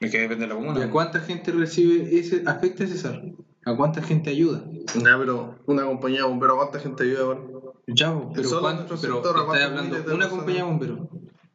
Es 0.00 0.10
que 0.10 0.18
depende 0.18 0.46
de 0.46 0.48
la 0.48 0.54
¿Y 0.54 0.56
a 0.56 0.66
comuna. 0.66 0.90
cuánta 0.90 1.20
gente 1.20 1.52
recibe 1.52 2.18
ese, 2.18 2.42
afecta 2.46 2.84
ese 2.84 2.98
SAR? 2.98 3.22
¿A 3.64 3.76
cuánta 3.76 4.02
gente 4.02 4.30
ayuda? 4.30 4.64
Ya, 4.94 5.18
pero 5.18 5.58
una 5.66 5.84
compañía 5.84 6.22
de 6.22 6.28
bomberos, 6.28 6.56
¿cuánta 6.56 6.80
gente 6.80 7.04
ayuda 7.04 7.20
ahora? 7.22 7.40
Ya, 7.86 8.30
pero, 8.34 8.48
Solo 8.48 8.60
¿cuánto- 8.62 8.84
pero 9.00 9.14
sector, 9.14 9.36
¿a 9.36 9.40
estás 9.40 9.62
hablando 9.64 10.02
de 10.02 10.14
una 10.14 10.28
compañía 10.28 10.62
de 10.64 10.68
bomberos. 10.70 11.00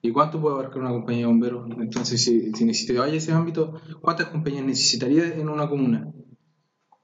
¿Y 0.02 0.12
cuánto 0.12 0.40
puede 0.40 0.56
abarcar 0.56 0.82
una 0.82 0.92
compañía 0.92 1.22
de 1.22 1.28
bomberos? 1.28 1.68
Entonces, 1.80 2.24
si, 2.24 2.52
si, 2.54 2.98
a 2.98 3.08
ese 3.08 3.32
ámbito, 3.32 3.74
¿cuántas 4.02 4.28
compañías 4.28 4.64
necesitarías 4.64 5.32
en 5.38 5.50
una 5.50 5.68
comuna? 5.68 6.12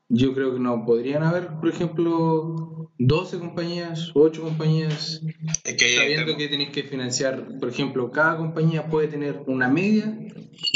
Yo 0.08 0.34
creo 0.34 0.54
que 0.54 0.60
no 0.60 0.86
podrían 0.86 1.24
haber, 1.24 1.48
por 1.60 1.70
ejemplo, 1.70 2.92
12 3.00 3.40
compañías, 3.40 4.12
8 4.14 4.44
compañías, 4.44 5.22
Es 5.64 5.76
que 5.78 5.96
sabiendo 5.96 6.36
que 6.38 6.48
tenéis 6.50 6.70
que 6.70 6.84
financiar, 6.84 7.58
por 7.60 7.70
ejemplo, 7.70 8.12
cada 8.12 8.38
compañía 8.38 8.88
puede 8.88 9.08
tener 9.08 9.42
una 9.48 9.68
media 9.70 10.06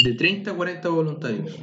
de 0.02 0.12
30 0.14 0.50
a 0.52 0.54
40 0.54 0.88
voluntarios. 0.88 1.54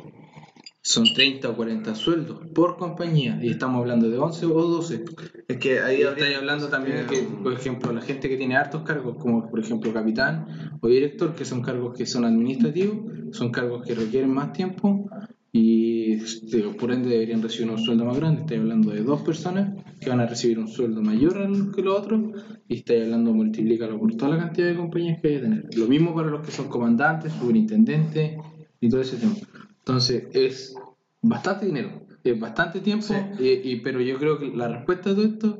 Son 0.85 1.05
30 1.05 1.49
o 1.49 1.55
40 1.55 1.95
sueldos 1.95 2.39
por 2.53 2.75
compañía 2.75 3.39
y 3.41 3.51
estamos 3.51 3.79
hablando 3.79 4.09
de 4.09 4.17
11 4.17 4.45
o 4.47 4.67
12. 4.67 5.05
Es 5.47 5.57
que 5.57 5.79
ahí 5.79 6.01
estáis 6.01 6.35
hablando 6.35 6.67
también 6.67 7.07
que, 7.07 7.21
por 7.21 7.53
ejemplo, 7.53 7.93
la 7.93 8.01
gente 8.01 8.27
que 8.27 8.35
tiene 8.35 8.57
hartos 8.57 8.81
cargos, 8.83 9.15
como 9.15 9.49
por 9.49 9.61
ejemplo 9.61 9.93
capitán 9.93 10.77
o 10.81 10.87
director, 10.89 11.35
que 11.35 11.45
son 11.45 11.61
cargos 11.61 11.97
que 11.97 12.05
son 12.05 12.25
administrativos, 12.25 12.97
son 13.31 13.49
cargos 13.49 13.87
que 13.87 13.95
requieren 13.95 14.29
más 14.31 14.51
tiempo 14.51 15.09
y 15.53 16.15
este, 16.15 16.63
por 16.63 16.91
ende 16.91 17.07
deberían 17.07 17.41
recibir 17.41 17.71
un 17.71 17.77
sueldo 17.77 18.03
más 18.03 18.17
grande. 18.17 18.41
Estáis 18.41 18.59
hablando 18.59 18.91
de 18.91 19.03
dos 19.03 19.21
personas 19.21 19.81
que 20.01 20.09
van 20.09 20.19
a 20.19 20.25
recibir 20.25 20.59
un 20.59 20.67
sueldo 20.67 21.01
mayor 21.01 21.73
que 21.73 21.81
los 21.81 21.97
otros 21.97 22.43
y 22.67 22.75
estáis 22.75 23.03
hablando, 23.03 23.31
multiplícalo 23.31 23.97
por 23.97 24.13
toda 24.17 24.35
la 24.35 24.43
cantidad 24.43 24.67
de 24.67 24.75
compañías 24.75 25.21
que 25.21 25.29
hay 25.29 25.35
que 25.35 25.41
tener. 25.43 25.69
Lo 25.77 25.87
mismo 25.87 26.13
para 26.13 26.27
los 26.27 26.45
que 26.45 26.51
son 26.51 26.67
comandantes, 26.67 27.31
superintendentes 27.31 28.37
y 28.81 28.89
todo 28.89 28.99
ese 28.99 29.15
tema. 29.15 29.35
Entonces, 29.85 30.23
es 30.33 30.75
bastante 31.21 31.65
dinero, 31.65 32.05
es 32.23 32.39
bastante 32.39 32.79
tiempo, 32.79 33.05
Sí. 33.05 33.15
y, 33.39 33.71
y- 33.71 33.81
pero 33.81 33.99
yo 34.01 34.17
creo 34.17 34.39
que 34.39 34.47
la 34.47 34.67
respuesta 34.69 35.09
a 35.09 35.13
todo 35.15 35.25
esto 35.25 35.59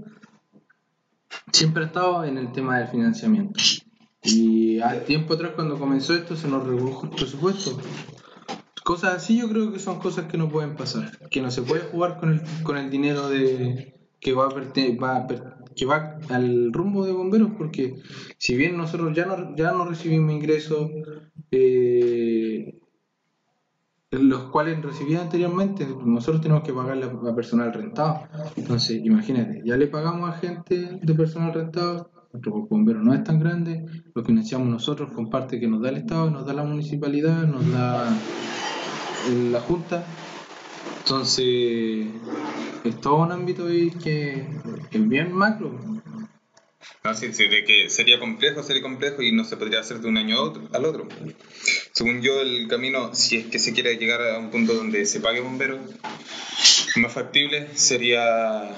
siempre 1.52 1.84
ha 1.84 1.88
estado 1.88 2.24
en 2.24 2.38
el 2.38 2.52
tema 2.52 2.80
del 2.80 2.88
financiamiento. 2.88 3.60
Y 4.24 4.80
al 4.80 5.04
tiempo 5.04 5.34
atrás, 5.34 5.52
cuando 5.56 5.78
comenzó 5.78 6.14
esto, 6.14 6.36
se 6.38 6.48
nos 6.48 6.66
redujo 6.66 7.06
el 7.06 7.10
presupuesto. 7.12 7.78
Cosas 8.86 9.16
así 9.16 9.38
yo 9.40 9.50
creo 9.50 9.72
que 9.72 9.80
son 9.80 10.00
cosas 10.00 10.26
que 10.26 10.38
no 10.38 10.50
pueden 10.50 10.76
pasar, 10.76 11.18
que 11.30 11.42
no 11.42 11.52
se 11.52 11.62
puede 11.62 11.82
jugar 11.82 12.20
con 12.20 12.34
el, 12.34 12.42
con 12.64 12.78
el 12.78 12.90
dinero 12.90 13.30
de 13.30 13.94
que 14.20 14.32
va, 14.34 14.46
a 14.46 14.50
va 14.50 15.16
a 15.18 15.28
per- 15.28 15.54
que 15.76 15.86
va 15.86 16.18
al 16.30 16.72
rumbo 16.72 17.06
de 17.06 17.12
bomberos, 17.12 17.52
porque 17.58 17.96
si 18.38 18.56
bien 18.56 18.78
nosotros 18.78 19.14
ya 19.16 19.26
no, 19.26 19.56
ya 19.56 19.72
no 19.72 19.86
recibimos 19.86 20.32
ingresos, 20.34 20.90
eh, 21.52 22.43
los 24.20 24.44
cuales 24.44 24.82
recibía 24.82 25.22
anteriormente, 25.22 25.88
nosotros 26.06 26.42
tenemos 26.42 26.64
que 26.64 26.74
pagarle 26.74 27.06
a 27.06 27.36
personal 27.36 27.74
rentado. 27.74 28.24
Entonces, 28.56 29.02
imagínate, 29.04 29.62
ya 29.66 29.78
le 29.78 29.88
pagamos 29.88 30.30
a 30.30 30.34
gente 30.34 31.00
de 31.02 31.14
personal 31.14 31.54
rentado, 31.54 32.12
nuestro 32.32 32.66
bombero 32.68 33.02
no 33.02 33.14
es 33.14 33.24
tan 33.24 33.40
grande, 33.40 33.86
lo 34.14 34.24
financiamos 34.24 34.68
nosotros 34.68 35.12
con 35.14 35.30
parte 35.30 35.60
que 35.60 35.68
nos 35.68 35.82
da 35.82 35.90
el 35.90 35.98
Estado, 35.98 36.30
nos 36.30 36.46
da 36.46 36.54
la 36.54 36.64
municipalidad, 36.64 37.44
nos 37.48 37.72
da 37.72 38.06
la 39.52 39.60
Junta. 39.62 40.04
Entonces, 41.00 42.08
es 42.84 43.02
todo 43.02 43.24
un 43.24 43.32
ámbito 43.32 43.68
ahí 43.68 43.92
que 43.92 44.48
es 44.92 45.08
bien 45.08 45.34
macro. 45.34 45.80
No, 47.04 47.14
sí, 47.14 47.34
sí, 47.34 47.48
de 47.48 47.64
que 47.64 47.90
sería 47.90 48.20
complejo, 48.20 48.64
sería 48.64 48.82
complejo 48.82 49.22
y 49.22 49.32
no 49.32 49.44
se 49.44 49.58
podría 49.58 49.80
hacer 49.80 50.00
de 50.00 50.08
un 50.08 50.18
año 50.18 50.54
al 50.74 50.86
otro. 50.86 51.08
Según 51.92 52.22
yo, 52.22 52.42
el 52.42 52.68
camino, 52.68 53.14
si 53.14 53.38
es 53.38 53.46
que 53.48 53.60
se 53.60 53.74
quiere 53.74 53.98
llegar 53.98 54.22
a 54.22 54.40
un 54.40 54.52
punto 54.52 54.74
donde 54.74 55.06
se 55.06 55.20
pague 55.20 55.42
bomberos, 55.42 55.80
más 56.96 57.12
factible 57.12 57.76
sería 57.76 58.76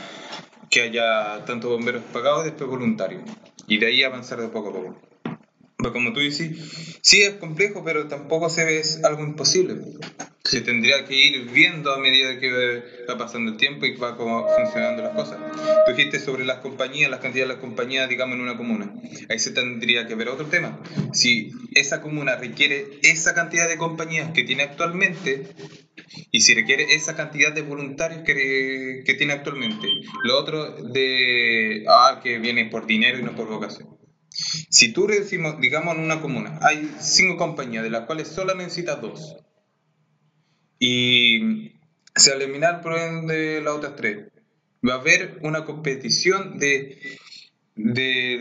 que 0.70 0.82
haya 0.82 1.46
tanto 1.46 1.70
bomberos 1.70 2.04
pagados 2.12 2.44
y 2.44 2.50
después 2.50 2.70
voluntarios. 2.70 3.24
Y 3.68 3.78
de 3.78 3.88
ahí 3.88 4.04
avanzar 4.04 4.42
de 4.42 4.48
poco 4.48 4.70
a 4.70 4.74
poco. 4.74 5.05
Como 5.94 6.14
tú 6.14 6.20
dices, 6.20 7.00
sí 7.02 7.22
es 7.22 7.36
complejo, 7.36 7.84
pero 7.84 8.08
tampoco 8.08 8.50
se 8.50 8.66
ve 8.66 8.80
es 8.80 9.04
algo 9.04 9.24
imposible. 9.24 9.76
Se 10.44 10.62
tendría 10.62 11.06
que 11.06 11.16
ir 11.16 11.50
viendo 11.50 11.92
a 11.92 11.98
medida 11.98 12.40
que 12.40 12.84
va 13.10 13.18
pasando 13.18 13.52
el 13.52 13.58
tiempo 13.58 13.86
y 13.86 13.96
va 13.96 14.16
como 14.16 14.48
funcionando 14.48 15.02
las 15.02 15.16
cosas. 15.16 15.40
Tú 15.86 15.94
dijiste 15.94 16.20
sobre 16.20 16.46
las 16.46 16.60
compañías, 16.60 17.10
las 17.10 17.20
cantidades 17.20 17.50
de 17.50 17.54
las 17.56 17.62
compañías, 17.62 18.08
digamos, 18.08 18.36
en 18.36 18.42
una 18.42 18.58
comuna. 18.58 18.94
Ahí 19.30 19.40
se 19.40 19.52
tendría 19.52 20.06
que 20.08 20.16
ver 20.16 20.30
otro 20.30 20.46
tema. 20.46 20.80
Si 21.14 21.52
esa 21.74 22.02
comuna 22.02 22.36
requiere 22.36 23.00
esa 23.02 23.34
cantidad 23.34 23.68
de 23.68 23.78
compañías 23.78 24.32
que 24.32 24.44
tiene 24.44 24.64
actualmente 24.64 25.48
y 26.32 26.42
si 26.42 26.54
requiere 26.54 26.96
esa 26.96 27.16
cantidad 27.16 27.54
de 27.54 27.62
voluntarios 27.62 28.22
que, 28.24 29.04
que 29.06 29.14
tiene 29.16 29.34
actualmente. 29.34 29.88
Lo 30.24 30.38
otro 30.38 30.72
de, 30.72 31.86
ah, 31.88 32.20
que 32.24 32.40
viene 32.40 32.66
por 32.66 32.86
dinero 32.86 33.20
y 33.20 33.24
no 33.24 33.36
por 33.36 33.48
vocación. 33.48 33.96
Si 34.70 34.92
tú 34.92 35.08
decimos, 35.08 35.60
digamos 35.62 35.96
en 35.96 36.04
una 36.04 36.22
comuna, 36.22 36.60
hay 36.62 36.94
cinco 37.00 37.38
compañías, 37.38 37.84
de 37.84 37.90
las 37.90 38.06
cuales 38.06 38.28
solo 38.28 38.54
necesitas 38.56 39.02
dos. 39.02 39.38
Y 40.78 41.72
se 42.16 42.34
eliminar 42.34 42.82
por 42.82 42.98
ende 42.98 43.62
las 43.62 43.76
otras 43.76 43.96
tres. 43.96 44.28
Va 44.88 44.96
a 44.96 45.00
haber 45.00 45.40
una 45.42 45.64
competición 45.64 46.60
de, 46.60 47.00
de 47.76 48.38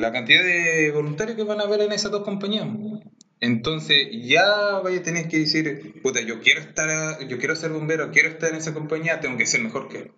la 0.00 0.12
cantidad 0.12 0.42
de 0.42 0.90
voluntarios 0.92 1.36
que 1.36 1.44
van 1.44 1.60
a 1.60 1.64
haber 1.64 1.82
en 1.82 1.92
esas 1.92 2.10
dos 2.10 2.24
compañías. 2.24 2.66
Entonces 3.40 4.08
ya 4.22 4.80
vaya 4.82 5.00
a 5.00 5.02
tener 5.02 5.28
que 5.28 5.40
decir, 5.40 6.00
puta, 6.02 6.20
yo 6.20 6.40
quiero 6.40 6.60
estar, 6.60 7.26
yo 7.28 7.38
quiero 7.38 7.54
ser 7.54 7.70
bombero, 7.70 8.10
quiero 8.10 8.30
estar 8.30 8.50
en 8.50 8.56
esa 8.56 8.72
compañía, 8.72 9.20
tengo 9.20 9.36
que 9.36 9.46
ser 9.46 9.60
mejor 9.60 9.88
que 9.88 9.98
él. 9.98 10.12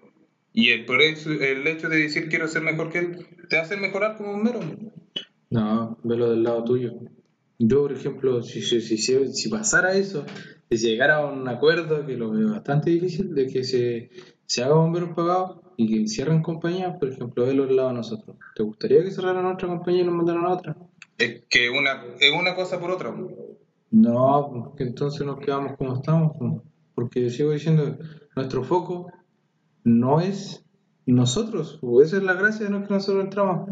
Y 0.58 0.70
el, 0.70 0.86
por 0.86 1.00
eso, 1.00 1.30
el 1.30 1.64
hecho 1.68 1.88
de 1.88 1.98
decir 1.98 2.28
quiero 2.28 2.48
ser 2.48 2.62
mejor 2.62 2.90
que 2.90 2.98
él, 2.98 3.26
te 3.48 3.58
hace 3.58 3.76
mejorar 3.76 4.16
como 4.16 4.32
bombero. 4.32 4.58
No, 5.50 5.96
velo 6.02 6.30
del 6.30 6.42
lado 6.42 6.64
tuyo. 6.64 6.94
Yo, 7.60 7.82
por 7.82 7.92
ejemplo, 7.92 8.42
si, 8.42 8.60
si, 8.62 8.80
si, 8.80 8.98
si, 8.98 9.32
si 9.32 9.48
pasara 9.48 9.94
eso, 9.94 10.26
de 10.68 10.76
llegara 10.76 11.18
a 11.18 11.26
un 11.26 11.46
acuerdo, 11.46 12.04
que 12.04 12.16
lo 12.16 12.32
veo 12.32 12.50
bastante 12.50 12.90
difícil, 12.90 13.36
de 13.36 13.46
que 13.46 13.62
se, 13.62 14.10
se 14.46 14.64
haga 14.64 14.74
bomberos 14.74 15.10
pagados 15.14 15.60
y 15.76 15.86
que 15.86 16.08
cierren 16.08 16.42
compañías, 16.42 16.96
por 16.98 17.08
ejemplo, 17.08 17.46
velo 17.46 17.64
del 17.64 17.76
lado 17.76 17.90
de 17.90 17.94
nosotros. 17.94 18.36
¿Te 18.56 18.64
gustaría 18.64 19.04
que 19.04 19.12
cerraran 19.12 19.46
otra 19.46 19.68
compañía 19.68 20.02
y 20.02 20.06
nos 20.06 20.16
mandaran 20.16 20.44
a 20.44 20.54
otra? 20.54 20.76
Es 21.18 21.44
que 21.48 21.70
una, 21.70 22.02
es 22.18 22.32
una 22.32 22.56
cosa 22.56 22.80
por 22.80 22.90
otra. 22.90 23.14
No, 23.92 24.72
pues, 24.76 24.88
entonces 24.88 25.24
nos 25.24 25.38
quedamos 25.38 25.76
como 25.76 25.94
estamos. 25.94 26.32
pues. 26.36 26.52
Porque 26.96 27.30
sigo 27.30 27.52
diciendo, 27.52 27.96
nuestro 28.34 28.64
foco 28.64 29.12
no 29.88 30.20
es 30.20 30.64
nosotros. 31.06 31.78
pues, 31.80 32.08
Esa 32.08 32.18
es 32.18 32.22
la 32.22 32.34
gracia 32.34 32.66
de 32.66 32.72
lo 32.72 32.86
que 32.86 32.94
nosotros 32.94 33.24
entramos. 33.24 33.68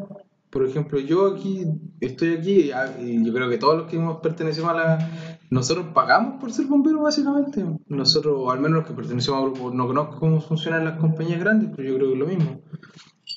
por 0.51 0.67
ejemplo, 0.67 0.99
yo 0.99 1.35
aquí 1.35 1.67
estoy 2.01 2.35
aquí 2.35 2.71
ah, 2.71 2.97
y 3.01 3.25
yo 3.25 3.33
creo 3.33 3.49
que 3.51 3.59
todos 3.59 3.77
los 3.77 3.91
que 3.91 3.97
hemos 3.97 4.21
pertenecemos 4.21 4.71
a 4.71 4.75
la... 4.75 5.11
Nosotros 5.51 5.89
pagamos 5.93 6.41
por 6.41 6.51
ser 6.51 6.67
bomberos 6.67 7.03
básicamente. 7.03 7.65
Nosotros, 7.89 8.37
o 8.39 8.51
al 8.51 8.61
menos 8.61 8.79
los 8.79 8.87
que 8.87 8.95
pertenecemos 8.95 9.39
a 9.39 9.43
grupos, 9.45 9.75
no 9.75 9.87
conozco 9.87 10.19
cómo 10.19 10.41
funcionan 10.41 10.85
las 10.85 10.99
compañías 10.99 11.41
grandes, 11.41 11.71
pero 11.77 11.89
yo 11.89 11.97
creo 11.97 12.09
que 12.09 12.15
es 12.15 12.19
lo 12.19 12.27
mismo. 12.27 12.61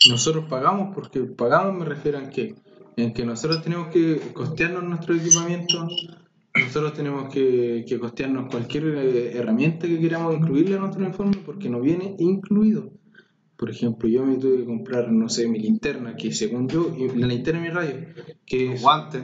Nosotros 0.09 0.45
pagamos 0.50 0.95
porque 0.95 1.21
pagamos 1.21 1.77
me 1.77 1.86
refiero 1.86 2.19
a 2.19 2.29
que, 2.29 2.55
en 2.95 3.13
que 3.13 3.25
nosotros 3.25 3.62
tenemos 3.62 3.89
que 3.89 4.31
costearnos 4.33 4.83
nuestro 4.83 5.13
equipamiento, 5.13 5.88
nosotros 6.56 6.94
tenemos 6.94 7.34
que, 7.34 7.86
que 7.88 8.00
costearnos 8.00 8.50
cualquier 8.50 8.86
eh, 8.98 9.38
herramienta 9.38 9.88
que 9.88 10.00
queramos 10.00 10.36
incluirle 10.36 10.75
a 10.75 10.79
nuestro 10.79 11.03
informe 11.06 11.38
porque 11.46 11.70
no 11.70 11.79
viene 11.82 12.15
incluido. 12.20 12.91
Por 13.56 13.70
ejemplo, 13.70 14.08
yo 14.08 14.24
me 14.25 14.38
tuve 14.38 14.60
que 14.60 14.65
comprar, 14.65 15.12
no 15.12 15.27
sé, 15.27 15.46
mi 15.50 15.60
linterna, 15.60 16.15
que 16.15 16.32
según 16.32 16.70
yo, 16.70 16.96
y 16.98 17.10
la 17.20 17.27
linterna 17.27 17.62
de 17.62 17.68
mi 17.68 17.74
radio, 17.75 17.94
que 18.46 18.72
es- 18.74 18.82
Guantes. 18.82 19.22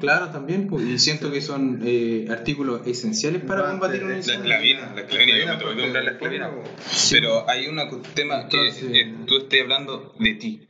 claro 0.00 0.30
también, 0.30 0.68
pues, 0.68 0.86
y 0.86 0.98
siento 1.00 1.32
que 1.32 1.40
son 1.40 1.80
eh, 1.84 2.26
artículos 2.30 2.86
esenciales 2.86 3.42
para 3.42 3.62
Guantes, 3.62 3.80
combatir 3.80 4.02
un 4.04 4.08
la 4.08 4.14
La 4.14 4.16
incendio. 4.18 4.42
esclavina, 4.52 4.94
la 4.94 5.00
esclavina, 5.00 5.38
yo 5.38 5.46
me 5.46 5.56
tuve 5.60 5.74
que 5.76 5.82
comprar 5.82 6.04
la 6.04 6.10
esclavina. 6.12 6.50
Pero 7.10 7.50
hay 7.50 7.66
un 7.66 8.02
tema 8.14 8.48
que 8.48 8.56
Entonces- 8.68 8.90
eh, 8.94 9.14
tú 9.26 9.36
estás 9.38 9.60
hablando 9.62 10.14
de 10.20 10.34
ti. 10.36 10.60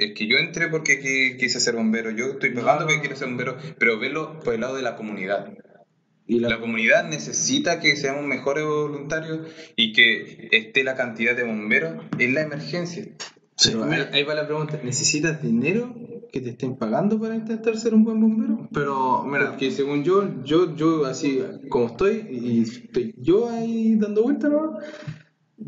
Es 0.00 0.14
que 0.14 0.26
yo 0.26 0.38
entré 0.38 0.68
porque 0.68 1.00
qui- 1.02 1.36
quise 1.36 1.60
ser 1.60 1.74
bombero, 1.76 2.10
yo 2.10 2.26
estoy 2.32 2.50
pagando 2.50 2.84
porque 2.86 3.00
quiero 3.00 3.16
ser 3.16 3.28
bombero, 3.28 3.56
pero 3.78 3.98
velo 3.98 4.38
por 4.40 4.54
el 4.54 4.60
lado 4.62 4.76
de 4.76 4.82
la 4.82 4.96
comunidad. 4.96 5.52
Y 6.26 6.38
la- 6.40 6.48
La 6.48 6.60
comunidad 6.60 7.08
necesita 7.08 7.80
que 7.80 7.96
seamos 7.96 8.24
mejores 8.24 8.64
voluntarios 8.64 9.40
y 9.76 9.92
que 9.92 10.48
esté 10.52 10.84
la 10.84 10.94
cantidad 10.94 11.36
de 11.36 11.42
bomberos 11.44 12.04
en 12.18 12.34
la 12.34 12.40
emergencia. 12.42 13.04
pero 13.62 13.84
ahí, 13.84 14.00
ahí 14.12 14.22
va 14.24 14.34
la 14.34 14.46
pregunta, 14.46 14.80
¿necesitas 14.82 15.42
dinero 15.42 15.94
que 16.32 16.40
te 16.40 16.50
estén 16.50 16.76
pagando 16.76 17.20
para 17.20 17.34
intentar 17.34 17.76
ser 17.76 17.92
un 17.92 18.04
buen 18.04 18.18
bombero? 18.18 18.68
Pero, 18.72 19.22
mira, 19.24 19.50
Porque 19.50 19.70
según 19.70 20.02
yo, 20.02 20.42
yo, 20.44 20.74
yo 20.76 21.04
así 21.04 21.42
como 21.68 21.88
estoy, 21.88 22.26
y 22.30 22.62
estoy 22.62 23.14
yo 23.18 23.50
ahí 23.50 23.96
dando 23.96 24.22
vueltas, 24.22 24.50
¿no? 24.50 24.78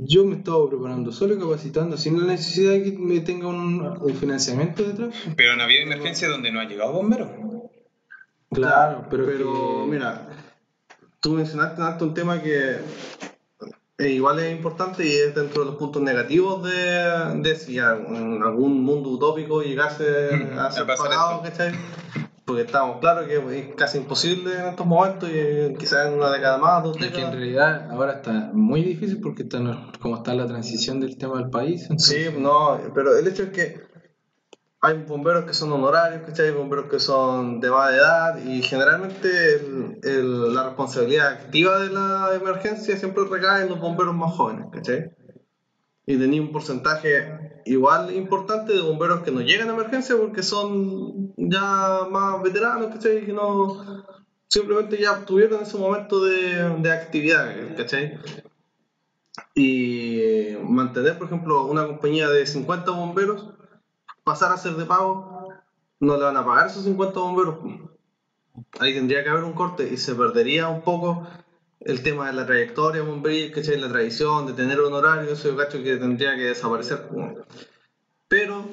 Yo 0.05 0.25
me 0.25 0.37
estaba 0.37 0.69
preparando 0.69 1.13
solo 1.13 1.35
y 1.35 1.39
capacitando 1.39 1.97
sin 1.97 2.19
la 2.21 2.27
necesidad 2.33 2.73
de 2.73 2.83
que 2.85 2.99
me 2.99 3.21
tenga 3.21 3.47
un, 3.49 3.81
un 4.01 4.15
financiamiento 4.15 4.83
detrás. 4.83 5.15
Pero 5.37 5.57
no 5.57 5.63
había 5.63 5.83
emergencia 5.83 6.29
donde 6.29 6.51
no 6.51 6.61
ha 6.61 6.65
llegado 6.65 6.93
bomberos. 6.93 7.29
Claro, 8.51 9.07
pero, 9.11 9.25
pero 9.27 9.53
que- 9.85 9.91
mira, 9.91 10.29
tú 11.21 11.33
mencionaste 11.33 11.81
antes 11.83 12.03
un 12.03 12.15
tema 12.15 12.43
que 12.43 12.77
eh, 13.99 14.09
igual 14.09 14.41
es 14.41 14.53
importante 14.53 15.07
y 15.07 15.13
es 15.13 15.35
dentro 15.35 15.61
de 15.63 15.67
los 15.71 15.77
puntos 15.77 16.03
negativos 16.03 16.63
de, 16.65 17.41
de 17.41 17.57
si 17.57 17.79
en 17.79 18.43
algún 18.43 18.83
mundo 18.83 19.11
utópico 19.11 19.63
llegase 19.63 20.05
a 20.59 20.71
ser 20.71 20.87
pagado, 20.87 21.43
¿cachai? 21.43 21.73
Porque 22.45 22.63
estamos 22.63 22.99
claros 22.99 23.27
que 23.29 23.37
es 23.59 23.75
casi 23.77 23.99
imposible 23.99 24.53
en 24.59 24.67
estos 24.67 24.85
momentos 24.85 25.29
y 25.31 25.75
quizás 25.79 26.09
en 26.09 26.15
una 26.15 26.31
década 26.33 26.59
más, 26.59 26.83
dos 26.83 26.97
Es 26.97 27.03
que 27.03 27.07
en 27.07 27.13
décadas. 27.13 27.35
realidad 27.37 27.91
ahora 27.91 28.13
está 28.15 28.51
muy 28.53 28.83
difícil 28.83 29.21
porque 29.21 29.45
está, 29.45 29.59
como 30.01 30.17
está 30.17 30.35
la 30.35 30.47
transición 30.47 30.99
del 31.01 31.17
tema 31.17 31.39
del 31.39 31.51
país. 31.51 31.83
entonces- 31.83 32.33
Sí, 32.33 32.39
no, 32.41 32.81
pero 32.95 33.17
el 33.17 33.27
hecho 33.29 33.45
es 33.45 33.51
que 33.51 33.81
hay 34.81 34.99
bomberos 35.05 35.45
que 35.45 35.55
son 35.55 35.71
honorarios, 35.73 36.23
¿cachai? 36.27 36.47
Hay 36.49 36.53
bomberos 36.55 36.87
que 36.91 36.99
son 36.99 37.61
de 37.61 37.71
más 37.71 37.93
edad 37.95 38.37
y 38.45 38.61
generalmente 38.63 39.29
el- 39.55 39.99
el- 40.03 40.53
la 40.55 40.65
responsabilidad 40.65 41.29
activa 41.29 41.79
de 41.79 41.91
la 41.91 42.31
emergencia 42.35 42.97
siempre 42.97 43.23
recae 43.31 43.63
en 43.63 43.69
los 43.69 43.79
bomberos 43.79 44.17
más 44.17 44.33
jóvenes, 44.33 44.67
¿cachai? 44.73 45.13
Y 46.07 46.19
tenía 46.19 46.43
un 46.43 46.53
porcentaje 46.53 47.63
igual 47.65 48.15
importante 48.15 48.73
de 48.73 48.81
bomberos 48.81 49.23
que 49.23 49.31
no 49.31 49.41
llegan 49.41 49.71
a 49.71 49.75
emergencia 49.75 50.17
porque 50.17 50.43
son 50.43 51.33
ya 51.37 52.09
más 52.11 52.43
veteranos, 52.43 52.89
¿cachai? 52.89 53.25
Que 53.25 53.33
no 53.33 54.05
simplemente 54.49 55.01
ya 55.01 55.25
tuvieron 55.25 55.63
ese 55.63 55.79
momento 55.79 56.23
de, 56.23 56.69
de 56.81 56.93
actividad, 56.93 57.55
y 59.55 60.57
mantener, 60.63 61.17
por 61.19 61.27
ejemplo, 61.27 61.65
una 61.65 61.87
compañía 61.87 62.29
de 62.29 62.47
50 62.47 62.91
bomberos, 62.91 63.51
pasar 64.25 64.53
a 64.53 64.57
ser 64.57 64.75
de 64.75 64.85
pago, 64.85 65.49
no 66.01 66.17
le 66.17 66.25
van 66.25 66.37
a 66.37 66.45
pagar 66.45 66.67
esos 66.67 66.85
50 66.85 67.19
bomberos. 67.19 67.59
Ahí 68.81 68.95
tendría 68.95 69.23
que 69.23 69.31
haber 69.31 69.45
un 69.45 69.55
corte 69.55 69.89
y 69.91 69.97
se 69.97 70.15
perdería 70.15 70.69
un 70.69 70.83
poco 70.83 71.27
el 71.85 72.03
tema 72.03 72.29
de 72.29 72.35
la 72.35 72.47
trayectoria 72.47 73.03
¿cachai? 73.53 73.81
La 73.81 73.89
tradición 73.89 74.47
de 74.47 74.53
tener 74.53 74.81
un 74.81 74.93
horario, 74.93 75.33
eso 75.33 75.49
yo 75.49 75.57
cacho 75.57 75.83
que 75.83 75.97
tendría 75.97 76.37
que 76.37 76.43
desaparecer. 76.43 77.09
Pero, 78.29 78.69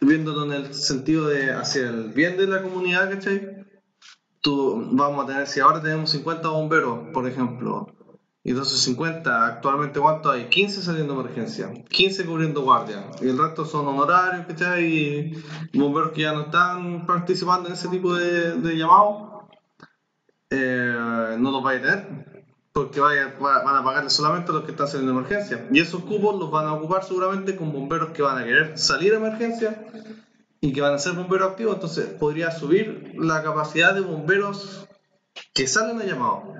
viéndolo 0.00 0.44
en 0.44 0.52
el 0.52 0.74
sentido 0.74 1.28
de 1.28 1.50
hacia 1.52 1.88
el 1.88 2.12
bien 2.12 2.36
de 2.36 2.46
la 2.46 2.62
comunidad, 2.62 3.10
¿cachai? 3.10 3.64
Tú, 4.40 4.88
vamos 4.92 5.24
a 5.24 5.26
tener, 5.26 5.46
si 5.46 5.60
ahora 5.60 5.82
tenemos 5.82 6.10
50 6.10 6.48
bomberos, 6.48 7.08
por 7.12 7.26
ejemplo, 7.26 7.86
y 8.44 8.52
esos 8.52 8.78
50, 8.78 9.44
actualmente 9.44 9.98
¿cuánto 9.98 10.30
hay? 10.30 10.48
15 10.48 10.80
saliendo 10.80 11.14
de 11.14 11.20
emergencia, 11.22 11.72
15 11.88 12.26
cubriendo 12.26 12.62
guardia, 12.62 13.10
y 13.20 13.28
el 13.28 13.38
resto 13.38 13.64
son 13.64 13.88
honorarios, 13.88 14.46
¿cachai? 14.46 14.84
Y 15.72 15.76
bomberos 15.76 16.12
que 16.12 16.22
ya 16.22 16.32
no 16.32 16.42
están 16.42 17.06
participando 17.06 17.68
en 17.68 17.74
ese 17.74 17.88
tipo 17.88 18.14
de, 18.14 18.52
de 18.52 18.76
llamados, 18.76 19.36
eh, 20.48 21.36
no 21.40 21.50
los 21.50 21.62
vaya 21.62 21.80
a 21.80 21.82
tener, 21.82 22.25
porque 22.76 23.00
vaya- 23.00 23.34
va- 23.42 23.62
van 23.64 23.76
a 23.76 23.82
pagarle 23.82 24.10
solamente 24.10 24.50
a 24.50 24.54
los 24.54 24.64
que 24.64 24.72
están 24.72 24.86
saliendo 24.86 25.12
de 25.14 25.18
emergencia. 25.20 25.66
Y 25.72 25.80
esos 25.80 26.02
cupos 26.02 26.38
los 26.38 26.50
van 26.50 26.66
a 26.66 26.74
ocupar 26.74 27.02
seguramente 27.04 27.56
con 27.56 27.72
bomberos 27.72 28.10
que 28.10 28.20
van 28.20 28.36
a 28.36 28.44
querer 28.44 28.76
salir 28.78 29.14
a 29.14 29.16
emergencia 29.16 29.82
y 30.60 30.74
que 30.74 30.82
van 30.82 30.92
a 30.92 30.98
ser 30.98 31.14
bomberos 31.14 31.52
activos, 31.52 31.76
entonces 31.76 32.04
podría 32.04 32.50
subir 32.50 33.14
la 33.16 33.42
capacidad 33.42 33.94
de 33.94 34.02
bomberos 34.02 34.86
que 35.54 35.66
salen 35.66 36.02
a 36.02 36.04
llamado. 36.04 36.52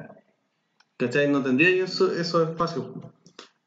¿Cachai? 0.96 1.28
No 1.28 1.42
tendría 1.42 1.68
yo 1.76 1.84
eso- 1.84 2.10
esos 2.10 2.48
espacios. 2.48 2.86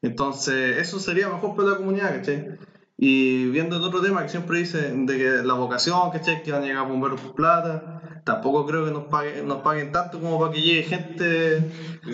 Entonces, 0.02 0.78
eso 0.78 0.98
sería 0.98 1.28
mejor 1.28 1.54
para 1.54 1.68
la 1.68 1.76
comunidad, 1.76 2.16
¿cachai? 2.16 2.58
Y 3.02 3.46
viendo 3.46 3.76
el 3.76 3.82
otro 3.82 4.02
tema 4.02 4.22
que 4.22 4.28
siempre 4.28 4.58
dicen 4.58 5.06
de 5.06 5.16
que 5.16 5.24
la 5.42 5.54
vocación, 5.54 6.10
¿cachai? 6.10 6.42
Que 6.42 6.52
van 6.52 6.62
a 6.64 6.66
llegar 6.66 6.86
bomberos 6.86 7.18
por 7.18 7.34
plata, 7.34 8.20
tampoco 8.26 8.66
creo 8.66 8.84
que 8.84 8.90
nos 8.90 9.04
paguen, 9.04 9.48
nos 9.48 9.62
paguen 9.62 9.90
tanto 9.90 10.20
como 10.20 10.38
para 10.38 10.52
que 10.52 10.60
llegue 10.60 10.82
gente 10.82 11.62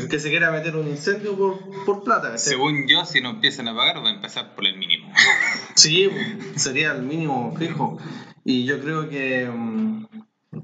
que 0.09 0.19
se 0.21 0.31
quiera 0.31 0.53
meter 0.53 0.77
un 0.77 0.87
incendio 0.87 1.37
por, 1.37 1.59
por 1.85 2.05
plata, 2.05 2.29
¿cachai? 2.31 2.39
Según 2.39 2.87
yo, 2.87 3.05
si 3.05 3.21
no 3.21 3.31
empiezan 3.31 3.67
a 3.67 3.75
pagar, 3.75 3.97
va 4.05 4.11
a 4.11 4.15
empezar 4.15 4.55
por 4.55 4.65
el 4.65 4.79
mínimo. 4.79 5.13
Sí, 5.75 6.09
pues, 6.11 6.63
sería 6.63 6.93
el 6.93 7.03
mínimo 7.03 7.55
fijo. 7.59 7.99
Y 8.45 8.65
yo 8.65 8.81
creo 8.81 9.09
que... 9.11 9.47
mm, 9.53 10.07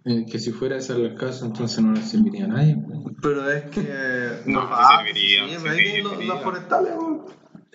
Eh, 0.06 0.24
que 0.30 0.38
si 0.38 0.52
fuera 0.52 0.76
esa 0.76 0.94
el 0.94 1.16
caso, 1.16 1.44
entonces 1.46 1.80
no 1.84 1.92
le 1.92 2.00
serviría 2.02 2.44
a 2.44 2.48
nadie. 2.48 2.76
Pero 3.20 3.50
es 3.50 3.64
que... 3.64 4.40
No, 4.46 4.60
ah, 4.70 5.02
sí 5.04 5.12
serviría, 5.12 5.48
sí, 5.48 5.54
los- 6.00 6.12
serviría. 6.12 6.34
las 6.34 6.42
forestales, 6.44 6.92
¿no? 6.94 7.26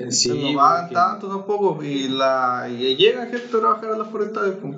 Sí, 0.10 0.30
no 0.52 0.58
pagan 0.58 0.82
porque- 0.84 0.94
tanto 0.96 1.28
tampoco 1.28 1.84
y, 1.84 2.08
la, 2.10 2.68
y 2.70 2.96
llega 2.96 3.26
gente 3.26 3.48
a 3.48 3.60
trabajar 3.60 3.92
a 3.92 3.98
las 3.98 4.08
forestales. 4.10 4.56
pues. 4.62 4.76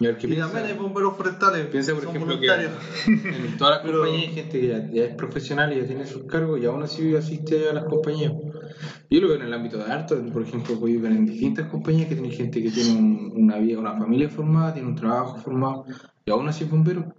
Y, 0.00 0.06
¿qué 0.06 0.26
Y 0.26 0.30
piensa? 0.30 0.46
también 0.46 0.66
hay 0.66 0.72
bomberos 0.74 1.16
forestales. 1.16 1.66
Piensa, 1.68 1.94
por 1.94 2.04
ejemplo, 2.04 2.38
que 2.38 2.46
en 2.46 3.56
todas 3.56 3.82
las 3.84 3.90
compañías 3.92 4.28
hay 4.28 4.34
gente 4.34 4.60
que 4.60 4.66
ya, 4.68 4.90
ya 4.90 5.04
es 5.04 5.14
profesional 5.14 5.72
y 5.72 5.80
ya 5.80 5.86
tiene 5.86 6.04
sus 6.06 6.24
cargos 6.24 6.60
y 6.60 6.66
aún 6.66 6.82
así 6.82 7.14
asiste 7.16 7.68
a 7.70 7.72
las 7.72 7.84
compañías. 7.84 8.32
Yo 9.10 9.20
lo 9.20 9.28
veo 9.28 9.36
en 9.36 9.42
el 9.42 9.54
ámbito 9.54 9.78
de 9.78 9.84
harto, 9.84 10.16
por 10.32 10.42
ejemplo, 10.42 10.76
voy 10.76 10.96
ver 10.96 11.12
en 11.12 11.26
distintas 11.26 11.68
compañías 11.68 12.08
que 12.08 12.14
tienen 12.14 12.32
gente 12.32 12.62
que 12.62 12.70
tiene 12.70 12.98
un- 12.98 13.32
una 13.36 13.58
vida, 13.58 13.78
una 13.78 13.96
familia 13.96 14.28
formada, 14.28 14.72
tiene 14.74 14.88
un 14.88 14.94
trabajo 14.96 15.36
formado 15.38 15.84
y 16.26 16.30
aún 16.30 16.48
así 16.48 16.64
es 16.64 16.70
bombero. 16.70 17.14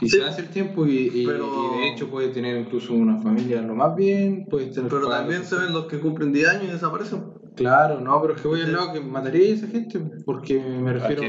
Y 0.00 0.08
Sí. 0.08 0.16
se 0.18 0.24
hace 0.24 0.42
el 0.42 0.48
tiempo 0.48 0.86
y, 0.86 1.10
y- 1.14 1.26
Pero- 1.26 1.74
y 1.76 1.78
de 1.80 1.88
hecho 1.92 2.08
puede 2.10 2.28
tener 2.28 2.56
incluso 2.58 2.94
una 2.94 3.18
familia 3.18 3.60
lo 3.62 3.74
más 3.74 3.94
bien, 3.94 4.46
puede 4.50 4.66
tener 4.66 4.90
Pero 4.90 5.08
también 5.08 5.44
se 5.44 5.56
ven 5.56 5.72
los 5.72 5.86
que 5.86 5.98
cumplen 6.00 6.32
10 6.32 6.48
años 6.48 6.64
y 6.64 6.72
desaparecen. 6.72 7.24
Claro, 7.54 8.00
no, 8.00 8.20
pero 8.20 8.34
es 8.34 8.40
que 8.42 8.48
voy 8.48 8.60
al 8.60 8.72
lado 8.72 8.92
que 8.92 9.00
mataría 9.00 9.50
a 9.52 9.54
esa 9.54 9.66
gente 9.66 9.98
porque 10.24 10.58
me 10.60 10.92
refiero 10.92 11.22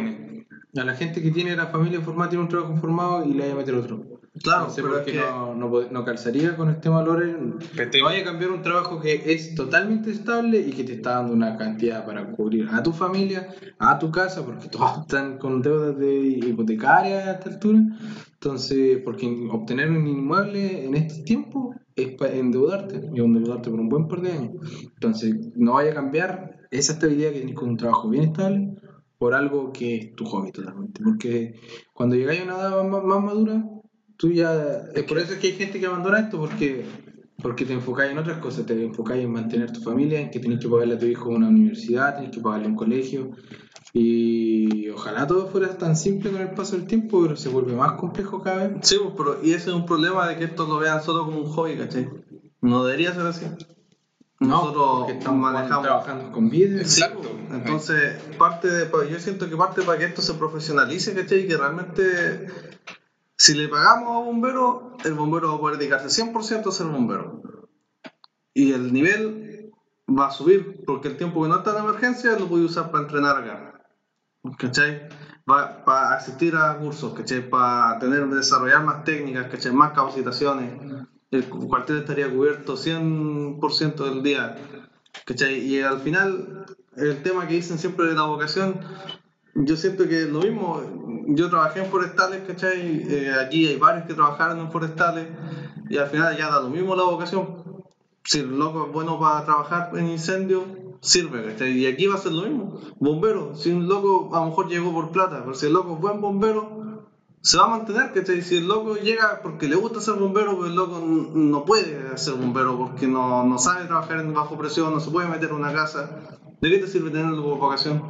a 0.76 0.84
la 0.84 0.94
gente 0.94 1.22
que 1.22 1.32
tiene 1.32 1.56
la 1.56 1.68
familia 1.68 2.02
formada, 2.02 2.30
tiene 2.30 2.44
un 2.44 2.50
trabajo 2.50 2.76
formado 2.78 3.26
y 3.26 3.34
le 3.34 3.40
vaya 3.42 3.54
a 3.54 3.58
meter 3.58 3.76
otro. 3.76 4.17
Claro, 4.44 4.66
no 4.66 4.70
sé 4.70 4.82
pero 4.82 4.94
por 4.94 5.00
es 5.02 5.06
qué 5.06 5.12
que- 5.14 5.20
no, 5.20 5.90
no, 5.92 6.06
calzaría 6.06 6.56
con 6.56 6.70
el 6.70 6.80
tema 6.80 7.04
Loren. 7.04 7.56
Pero 7.76 7.90
te- 7.92 8.00
No 8.00 8.06
vaya 8.06 8.22
a 8.22 8.24
cambiar 8.24 8.52
un 8.52 8.62
trabajo 8.62 9.00
que 9.00 9.22
es 9.34 9.56
totalmente 9.56 10.12
estable 10.12 10.60
y 10.60 10.72
que 10.72 10.84
te 10.84 10.94
está 10.94 11.16
dando 11.16 11.34
una 11.34 11.58
cantidad 11.58 12.06
para 12.06 12.30
cubrir 12.32 12.68
a 12.72 12.82
tu 12.84 12.92
familia, 12.92 13.48
a 13.80 13.98
tu 14.00 14.12
casa, 14.12 14.46
porque 14.46 14.70
todos 14.70 15.00
están 15.02 15.38
con 15.38 15.62
deudas 15.62 15.98
de 15.98 16.20
hipotecarias 16.28 17.28
a 17.28 17.32
esta 17.34 17.50
altura. 17.50 17.80
Entonces, 18.34 19.00
porque 19.04 19.26
obtener 19.52 19.90
un 19.92 20.08
inmueble 20.08 20.86
en 20.86 20.96
estos 20.96 21.24
tiempos 21.24 21.76
es 21.96 22.10
para 22.16 22.34
endeudarte 22.34 23.10
y 23.14 23.20
endeudarte 23.20 23.70
por 23.72 23.80
un 23.80 23.90
buen 23.90 24.08
par 24.08 24.22
de 24.22 24.32
años. 24.32 24.52
Entonces, 24.94 25.36
no 25.56 25.74
vaya 25.74 25.92
a 25.92 25.96
cambiar 25.96 26.58
esa 26.70 26.94
estabilidad 26.94 27.30
que 27.32 27.38
tienes 27.40 27.56
con 27.56 27.70
un 27.70 27.78
trabajo 27.78 28.10
bien 28.10 28.26
estable 28.26 28.76
por 29.18 29.34
algo 29.34 29.72
que 29.74 29.96
es 29.96 30.14
tu 30.16 30.26
hobby 30.26 30.52
totalmente. 30.52 31.02
Porque 31.04 31.56
cuando 31.94 32.16
llegáis 32.16 32.42
a 32.42 32.44
una 32.44 32.54
edad 32.58 32.84
más, 32.84 33.04
más 33.04 33.24
madura, 33.24 33.64
tú 34.18 34.32
ya... 34.32 34.84
Es 34.94 35.04
por 35.04 35.20
eso 35.20 35.34
es 35.34 35.40
que 35.40 35.48
hay 35.48 35.54
gente 35.54 35.80
que 35.80 35.86
abandona 35.86 36.20
esto, 36.20 36.40
porque, 36.40 36.86
porque 37.42 37.66
te 37.66 37.74
enfocáis 37.74 38.12
en 38.12 38.18
otras 38.18 38.40
cosas, 38.40 38.66
te 38.66 38.84
enfocáis 38.84 39.24
en 39.24 39.32
mantener 39.32 39.72
tu 39.72 39.82
familia, 39.82 40.20
en 40.20 40.30
que 40.30 40.40
tenés 40.40 40.60
que 40.60 40.68
pagarle 40.68 40.96
a 40.96 41.00
tu 41.00 41.06
hijo 41.06 41.30
una 41.30 41.48
universidad, 41.48 42.16
tenés 42.16 42.32
que 42.32 42.42
pagarle 42.42 42.68
un 42.68 42.76
colegio, 42.76 43.32
y, 43.94 44.90
ojalá 44.90 45.26
todo 45.26 45.48
fuera 45.48 45.70
tan 45.78 45.96
simple 45.96 46.32
con 46.32 46.42
el 46.42 46.52
paso 46.52 46.76
del 46.76 46.86
tiempo, 46.86 47.22
pero 47.24 47.36
se 47.36 47.50
vuelve 47.50 47.74
más 47.74 47.94
complejo 47.94 48.42
cada 48.42 48.68
vez. 48.68 48.78
Sí, 48.82 48.98
pues, 49.02 49.14
pero, 49.18 49.40
y 49.42 49.54
ese 49.54 49.70
es 49.70 49.76
un 49.76 49.86
problema 49.86 50.28
de 50.28 50.38
que 50.38 50.44
esto 50.44 50.68
lo 50.68 50.78
vean 50.78 51.02
solo 51.02 51.26
como 51.26 51.40
un 51.40 51.48
hobby, 51.48 51.78
¿cachai? 51.78 52.10
No 52.62 52.86
debería 52.86 53.14
ser 53.14 53.26
así. 53.26 53.46
Nosotros 54.40 55.00
porque 55.00 55.18
estamos 55.18 55.40
manejamos. 55.40 55.84
trabajando 55.84 56.32
con. 56.32 56.52
Sí, 56.52 56.64
Exacto. 56.64 57.28
entonces, 57.52 58.22
parte 58.38 58.70
de, 58.70 58.88
yo 59.10 59.20
siento 59.20 59.50
que 59.50 59.58
parte 59.58 59.82
para 59.82 59.98
que 59.98 60.06
esto 60.06 60.22
se 60.22 60.36
profesionalice, 60.36 61.16
¿cachai? 61.16 61.46
Y 61.46 61.48
que 61.48 61.58
realmente, 61.58 62.48
si 63.38 63.54
le 63.54 63.68
pagamos 63.68 64.10
a 64.10 64.26
bombero, 64.26 64.98
el 65.06 65.14
bombero 65.14 65.50
va 65.50 65.56
a 65.56 65.60
poder 65.60 65.78
dedicarse 65.78 66.10
100% 66.10 66.68
a 66.68 66.72
ser 66.72 66.88
bombero. 66.88 67.42
Y 68.54 68.74
el 68.74 68.92
nivel 68.92 69.72
va 70.10 70.28
a 70.28 70.32
subir, 70.32 70.84
porque 70.86 71.10
el 71.10 71.18
tiempo 71.18 71.44
que 71.44 71.50
no 71.50 71.58
está 71.58 71.78
en 71.78 71.84
emergencia 71.84 72.38
lo 72.40 72.48
puede 72.48 72.66
usar 72.66 72.90
para 72.92 73.04
entrenar 73.04 73.38
acá. 73.38 73.84
¿Cachai? 74.58 75.08
Para 75.46 76.14
asistir 76.14 76.56
a 76.56 76.78
cursos, 76.78 77.14
¿cachai? 77.14 77.48
Para 77.50 78.00
tener, 78.00 78.28
desarrollar 78.28 78.84
más 78.84 79.04
técnicas, 79.04 79.48
¿cachai? 79.48 79.72
Más 79.72 79.92
capacitaciones. 79.94 80.72
El 81.32 81.48
cu- 81.50 81.68
cuartel 81.68 81.98
estaría 81.98 82.30
cubierto 82.34 82.76
100% 82.76 84.06
del 84.06 84.24
día, 84.24 84.56
¿cachai? 85.26 85.60
Y 85.60 85.82
al 85.82 86.00
final, 86.00 86.66
el 86.96 87.22
tema 87.22 87.48
que 87.48 87.56
dicen 87.56 87.78
siempre 87.78 88.08
de 88.08 88.16
la 88.16 88.24
vocación, 88.24 88.80
yo 89.56 89.76
siento 89.76 90.08
que 90.08 90.24
es 90.24 90.30
lo 90.30 90.40
mismo. 90.40 91.06
Yo 91.30 91.50
trabajé 91.50 91.82
en 91.82 91.92
forestales, 91.92 92.44
¿cachai? 92.48 93.04
Eh, 93.10 93.34
aquí 93.34 93.68
hay 93.68 93.78
varios 93.78 94.06
que 94.06 94.14
trabajaron 94.14 94.60
en 94.60 94.72
forestales 94.72 95.28
y 95.90 95.98
al 95.98 96.08
final 96.08 96.38
ya 96.38 96.50
da 96.50 96.62
lo 96.62 96.70
mismo 96.70 96.96
la 96.96 97.04
vocación. 97.04 97.84
Si 98.24 98.40
el 98.40 98.58
loco 98.58 98.88
es 98.88 98.94
bueno 98.94 99.20
para 99.20 99.44
trabajar 99.44 99.92
en 99.96 100.08
incendio, 100.08 100.64
sirve, 101.02 101.44
¿cachai? 101.44 101.72
Y 101.78 101.86
aquí 101.86 102.08
va 102.08 102.16
a 102.16 102.18
ser 102.18 102.32
lo 102.32 102.44
mismo. 102.44 102.80
Bombero, 103.00 103.56
si 103.56 103.72
un 103.72 103.88
loco 103.88 104.34
a 104.34 104.40
lo 104.40 104.48
mejor 104.48 104.70
llegó 104.70 104.94
por 104.94 105.12
plata, 105.12 105.42
pero 105.44 105.54
si 105.54 105.66
el 105.66 105.74
loco 105.74 105.96
es 105.96 106.00
buen 106.00 106.22
bombero, 106.22 107.06
se 107.42 107.58
va 107.58 107.66
a 107.66 107.70
mantener, 107.70 108.14
¿cachai? 108.14 108.42
Si 108.42 108.58
el 108.58 108.68
loco 108.68 108.96
llega 108.96 109.42
porque 109.44 109.68
le 109.68 109.76
gusta 109.76 110.00
ser 110.00 110.16
bombero, 110.16 110.58
pues 110.58 110.70
el 110.70 110.76
loco 110.76 111.02
no 111.02 111.66
puede 111.66 112.18
ser 112.18 112.36
bombero 112.36 112.78
porque 112.78 113.08
no, 113.08 113.44
no 113.44 113.58
sabe 113.58 113.86
trabajar 113.86 114.20
en 114.22 114.34
bajo 114.34 114.58
presión, 114.58 114.94
no 114.94 115.00
se 115.00 115.12
puede 115.12 115.28
meter 115.28 115.50
en 115.50 115.56
una 115.56 115.74
casa. 115.74 116.10
¿De 116.62 116.70
qué 116.70 116.78
te 116.80 116.88
sirve 116.88 117.12
tenerlo 117.12 117.44
como 117.44 117.58
vocación? 117.58 118.02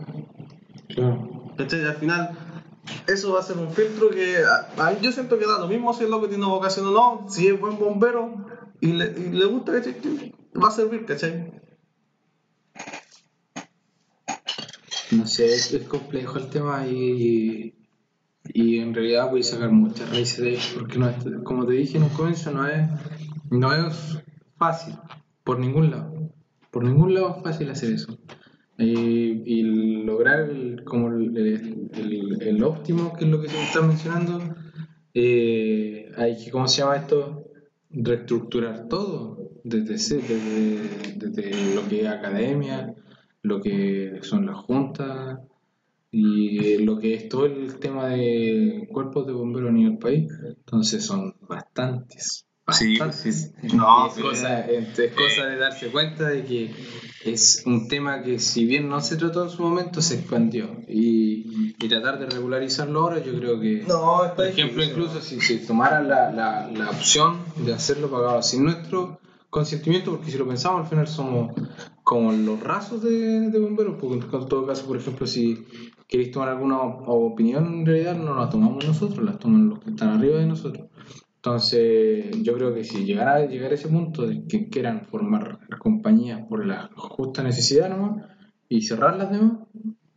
Claro. 0.89 1.51
¿Cachai? 1.57 1.83
Al 1.83 1.95
final, 1.95 2.46
eso 3.07 3.33
va 3.33 3.39
a 3.39 3.43
ser 3.43 3.57
un 3.57 3.71
filtro 3.73 4.09
que 4.09 4.43
yo 5.01 5.11
siento 5.11 5.37
que 5.39 5.45
da 5.45 5.59
lo 5.59 5.67
mismo 5.67 5.93
si 5.93 6.03
el 6.03 6.11
loco 6.11 6.27
tiene 6.27 6.45
vocación 6.45 6.87
o 6.87 6.91
no, 6.91 7.29
si 7.29 7.47
es 7.47 7.59
buen 7.59 7.77
bombero 7.77 8.45
y 8.81 8.93
le, 8.93 9.11
le 9.13 9.45
gusta, 9.45 9.73
¿cachai? 9.73 10.33
Va 10.61 10.67
a 10.67 10.71
servir, 10.71 11.05
¿cachai? 11.05 11.51
No 15.11 15.25
sé, 15.25 15.53
es, 15.53 15.73
complejo 15.87 16.37
el 16.37 16.49
tema 16.49 16.85
y, 16.85 17.73
y 18.53 18.79
en 18.79 18.93
realidad 18.93 19.29
voy 19.29 19.39
a 19.41 19.43
sacar 19.43 19.71
muchas 19.71 20.09
raíces 20.09 20.39
de 20.39 20.49
ahí, 20.49 20.59
porque 20.75 20.99
no 20.99 21.09
es- 21.09 21.15
como 21.43 21.65
te 21.65 21.73
dije 21.73 21.97
en 21.97 22.03
un 22.03 22.09
comienzo, 22.09 22.51
no 22.51 22.67
es, 22.67 22.89
no 23.49 23.73
es 23.73 24.19
fácil, 24.57 24.95
por 25.43 25.59
ningún 25.59 25.91
lado. 25.91 26.13
Por 26.71 26.83
ningún 26.83 27.13
lado 27.13 27.35
es 27.37 27.43
fácil 27.43 27.69
hacer 27.69 27.91
eso. 27.93 28.17
Y, 28.79 29.41
y 29.45 29.63
lograr 30.03 30.49
el, 30.49 30.83
como 30.83 31.09
el, 31.09 31.35
el- 31.37 31.89
el- 31.95 32.41
el 32.41 32.63
óptimo, 32.63 33.13
que 33.13 33.25
es 33.25 33.31
lo 33.31 33.41
que 33.41 33.49
se 33.49 33.61
está 33.63 33.81
mencionando, 33.81 34.39
eh, 35.13 36.11
hay 36.17 36.37
que, 36.37 36.51
¿cómo 36.51 36.67
se 36.67 36.81
llama 36.81 36.97
esto? 36.97 37.45
Reestructurar 37.89 38.87
todo, 38.87 39.51
desde, 39.63 39.93
desde, 39.95 41.17
desde 41.17 41.75
lo 41.75 41.87
que 41.87 42.01
es 42.01 42.07
academia, 42.07 42.93
lo 43.41 43.61
que 43.61 44.19
son 44.21 44.45
las 44.45 44.57
juntas 44.57 45.39
y 46.11 46.79
lo 46.85 46.99
que 46.99 47.15
es 47.15 47.29
todo 47.29 47.47
el 47.47 47.79
tema 47.79 48.09
de 48.09 48.89
cuerpos 48.91 49.27
de 49.27 49.33
bomberos 49.33 49.71
a 49.71 49.73
nivel 49.73 49.99
país. 49.99 50.31
Entonces 50.45 51.05
son 51.05 51.35
bastantes. 51.49 52.46
Sí. 52.73 52.99
No, 53.73 54.07
es, 54.07 54.13
cosa, 54.19 54.61
es, 54.61 54.99
es 54.99 55.13
cosa 55.13 55.45
de 55.45 55.57
darse 55.57 55.87
cuenta 55.87 56.27
de 56.27 56.43
que 56.43 56.75
es 57.23 57.63
un 57.65 57.87
tema 57.87 58.21
que 58.23 58.39
si 58.39 58.65
bien 58.65 58.89
no 58.89 58.99
se 58.99 59.15
trató 59.15 59.43
en 59.43 59.49
su 59.49 59.61
momento, 59.61 60.01
se 60.01 60.15
expandió. 60.15 60.81
Y, 60.87 61.75
y 61.79 61.87
tratar 61.87 62.19
de 62.19 62.25
regularizarlo 62.25 62.99
ahora 62.99 63.23
yo 63.23 63.37
creo 63.37 63.59
que... 63.59 63.83
No, 63.87 64.23
está 64.23 64.35
Por 64.35 64.47
ejemplo, 64.47 64.83
incluso 64.83 65.21
si 65.21 65.39
se 65.39 65.59
tomara 65.59 66.01
la, 66.01 66.31
la, 66.31 66.69
la 66.71 66.89
opción 66.89 67.39
de 67.57 67.73
hacerlo 67.73 68.09
pagado 68.09 68.41
sin 68.41 68.65
nuestro 68.65 69.19
consentimiento, 69.49 70.11
porque 70.11 70.31
si 70.31 70.37
lo 70.37 70.47
pensamos, 70.47 70.81
al 70.81 70.87
final 70.87 71.07
somos 71.07 71.53
como 72.03 72.31
los 72.31 72.59
rasos 72.59 73.01
de, 73.01 73.49
de 73.49 73.59
bomberos, 73.59 73.95
porque 73.99 74.15
en 74.15 74.47
todo 74.47 74.65
caso, 74.67 74.85
por 74.85 74.97
ejemplo, 74.97 75.25
si 75.25 75.65
queréis 76.07 76.31
tomar 76.31 76.49
alguna 76.49 76.79
opinión, 76.79 77.65
en 77.65 77.85
realidad 77.85 78.15
no 78.15 78.35
la 78.35 78.49
tomamos 78.49 78.85
nosotros, 78.85 79.23
las 79.25 79.39
toman 79.39 79.69
los 79.69 79.79
que 79.79 79.89
están 79.89 80.09
arriba 80.09 80.37
de 80.37 80.45
nosotros. 80.45 80.87
Entonces, 81.37 82.25
yo 82.43 82.55
creo 82.55 82.73
que 82.73 82.83
si 82.83 83.05
llegara 83.05 83.35
a 83.35 83.45
llegar 83.45 83.71
a 83.71 83.75
ese 83.75 83.87
punto 83.87 84.27
de 84.27 84.45
que 84.47 84.69
quieran 84.69 85.05
formar 85.05 85.59
compañías 85.79 86.41
por 86.47 86.65
la 86.65 86.89
justa 86.95 87.43
necesidad 87.43 87.89
nomás 87.89 88.25
y 88.67 88.81
cerrar 88.81 89.17
las 89.17 89.29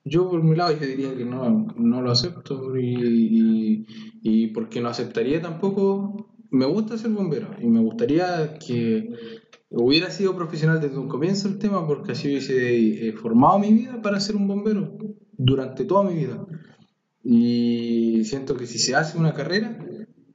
yo 0.04 0.28
por 0.28 0.42
mi 0.42 0.56
lado 0.56 0.72
yo 0.72 0.86
diría 0.86 1.14
que 1.14 1.24
no, 1.24 1.68
no 1.76 2.02
lo 2.02 2.10
acepto 2.10 2.76
y, 2.76 2.96
y, 2.96 3.86
y 4.22 4.46
porque 4.48 4.80
no 4.80 4.88
aceptaría 4.88 5.40
tampoco, 5.40 6.34
me 6.50 6.64
gusta 6.64 6.98
ser 6.98 7.10
bombero 7.10 7.50
y 7.60 7.66
me 7.66 7.80
gustaría 7.80 8.54
que 8.54 9.10
hubiera 9.68 10.10
sido 10.10 10.34
profesional 10.34 10.80
desde 10.80 10.98
un 10.98 11.08
comienzo 11.08 11.48
el 11.48 11.58
tema 11.58 11.86
porque 11.86 12.12
así 12.12 12.28
hubiese 12.28 13.08
eh, 13.08 13.12
formado 13.12 13.58
mi 13.58 13.72
vida 13.72 14.02
para 14.02 14.20
ser 14.20 14.36
un 14.36 14.48
bombero 14.48 14.96
durante 15.32 15.84
toda 15.84 16.02
mi 16.02 16.14
vida. 16.14 16.44
Y 17.22 18.24
siento 18.24 18.56
que 18.56 18.66
si 18.66 18.78
se 18.78 18.96
hace 18.96 19.18
una 19.18 19.34
carrera, 19.34 19.78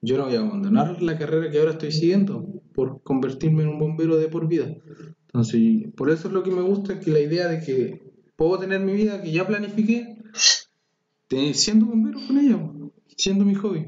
yo 0.05 0.17
no 0.17 0.25
voy 0.25 0.35
a 0.35 0.41
abandonar 0.41 1.01
la 1.01 1.17
carrera 1.17 1.49
que 1.49 1.59
ahora 1.59 1.71
estoy 1.71 1.91
siguiendo 1.91 2.45
por 2.73 3.01
convertirme 3.01 3.63
en 3.63 3.69
un 3.69 3.79
bombero 3.79 4.17
de 4.17 4.27
por 4.27 4.47
vida. 4.47 4.67
Entonces, 5.27 5.87
por 5.97 6.09
eso 6.11 6.27
es 6.27 6.33
lo 6.33 6.43
que 6.43 6.51
me 6.51 6.61
gusta, 6.61 6.99
que 6.99 7.11
la 7.11 7.19
idea 7.19 7.47
de 7.47 7.59
que 7.59 8.13
puedo 8.35 8.59
tener 8.59 8.81
mi 8.81 8.93
vida 8.93 9.21
que 9.21 9.31
ya 9.31 9.47
planifiqué, 9.47 10.17
siendo 11.53 11.87
bombero 11.87 12.19
con 12.27 12.37
ella, 12.37 12.71
siendo 13.17 13.45
mi 13.45 13.55
hobby. 13.55 13.87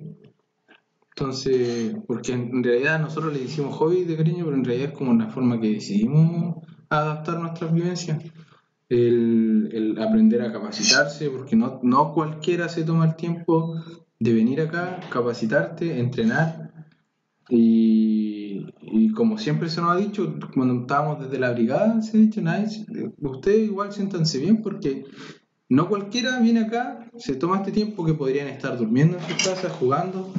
Entonces, 1.15 1.95
porque 2.07 2.33
en 2.33 2.63
realidad 2.63 2.99
nosotros 2.99 3.33
le 3.33 3.39
decimos 3.39 3.75
hobby 3.75 4.03
de 4.03 4.17
cariño, 4.17 4.45
pero 4.45 4.57
en 4.57 4.65
realidad 4.65 4.89
es 4.89 4.97
como 4.97 5.11
una 5.11 5.29
forma 5.29 5.59
que 5.59 5.73
decidimos 5.73 6.63
adaptar 6.89 7.39
nuestras 7.39 7.73
vivencias. 7.73 8.23
El, 8.89 9.69
el 9.73 10.01
aprender 10.01 10.41
a 10.41 10.51
capacitarse, 10.51 11.29
porque 11.29 11.57
no, 11.57 11.81
no 11.83 12.13
cualquiera 12.13 12.69
se 12.69 12.83
toma 12.83 13.05
el 13.05 13.15
tiempo 13.17 13.75
de 14.19 14.33
venir 14.33 14.61
acá, 14.61 14.99
capacitarte, 15.09 15.99
entrenar. 15.99 16.71
Y, 17.49 18.65
y 18.81 19.11
como 19.11 19.37
siempre 19.37 19.69
se 19.69 19.79
nos 19.81 19.91
ha 19.91 19.95
dicho, 19.95 20.35
cuando 20.53 20.81
estábamos 20.81 21.19
desde 21.23 21.39
la 21.39 21.51
brigada, 21.51 22.01
se 22.01 22.17
ha 22.17 22.19
dicho, 22.21 22.41
nice, 22.41 22.85
ustedes 23.21 23.65
igual 23.65 23.93
siéntanse 23.93 24.37
bien 24.39 24.61
porque 24.61 25.05
no 25.69 25.87
cualquiera 25.87 26.39
viene 26.39 26.61
acá, 26.61 27.09
se 27.17 27.35
toma 27.35 27.57
este 27.57 27.71
tiempo 27.71 28.05
que 28.05 28.13
podrían 28.13 28.47
estar 28.47 28.77
durmiendo 28.77 29.17
en 29.17 29.23
sus 29.27 29.43
casas, 29.43 29.71
jugando. 29.73 30.29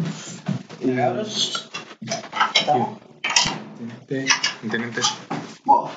Y. 0.80 0.90
Wow. 5.64 5.88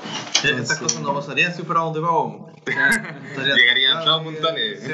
Estas 0.43 0.79
cosas 0.79 1.01
no 1.01 1.13
pasarían 1.13 1.53
si 1.53 1.61
fuéramos 1.63 1.93
de 1.93 2.01
pago. 2.01 2.51
Estaría- 2.65 3.55
Llegarían 3.55 4.03
todos. 4.05 4.23
Sí. 4.81 4.91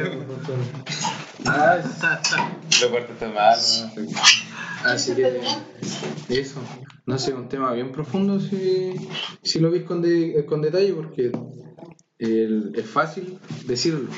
ah, 1.46 1.78
Lo 2.82 2.90
mal. 3.34 3.58
Así 4.86 5.14
que 5.16 5.42
eso, 6.30 6.60
no 7.06 7.18
sé, 7.18 7.34
un 7.34 7.50
tema 7.50 7.72
bien 7.74 7.92
profundo 7.92 8.40
si, 8.40 8.94
si 9.44 9.60
lo 9.60 9.72
veis 9.72 9.84
con, 9.86 10.02
de- 10.02 10.46
con 10.46 10.62
detalle 10.62 10.94
porque 10.94 11.32
el- 12.20 12.74
es 12.76 12.86
fácil 12.90 13.40
decirlo, 13.66 14.10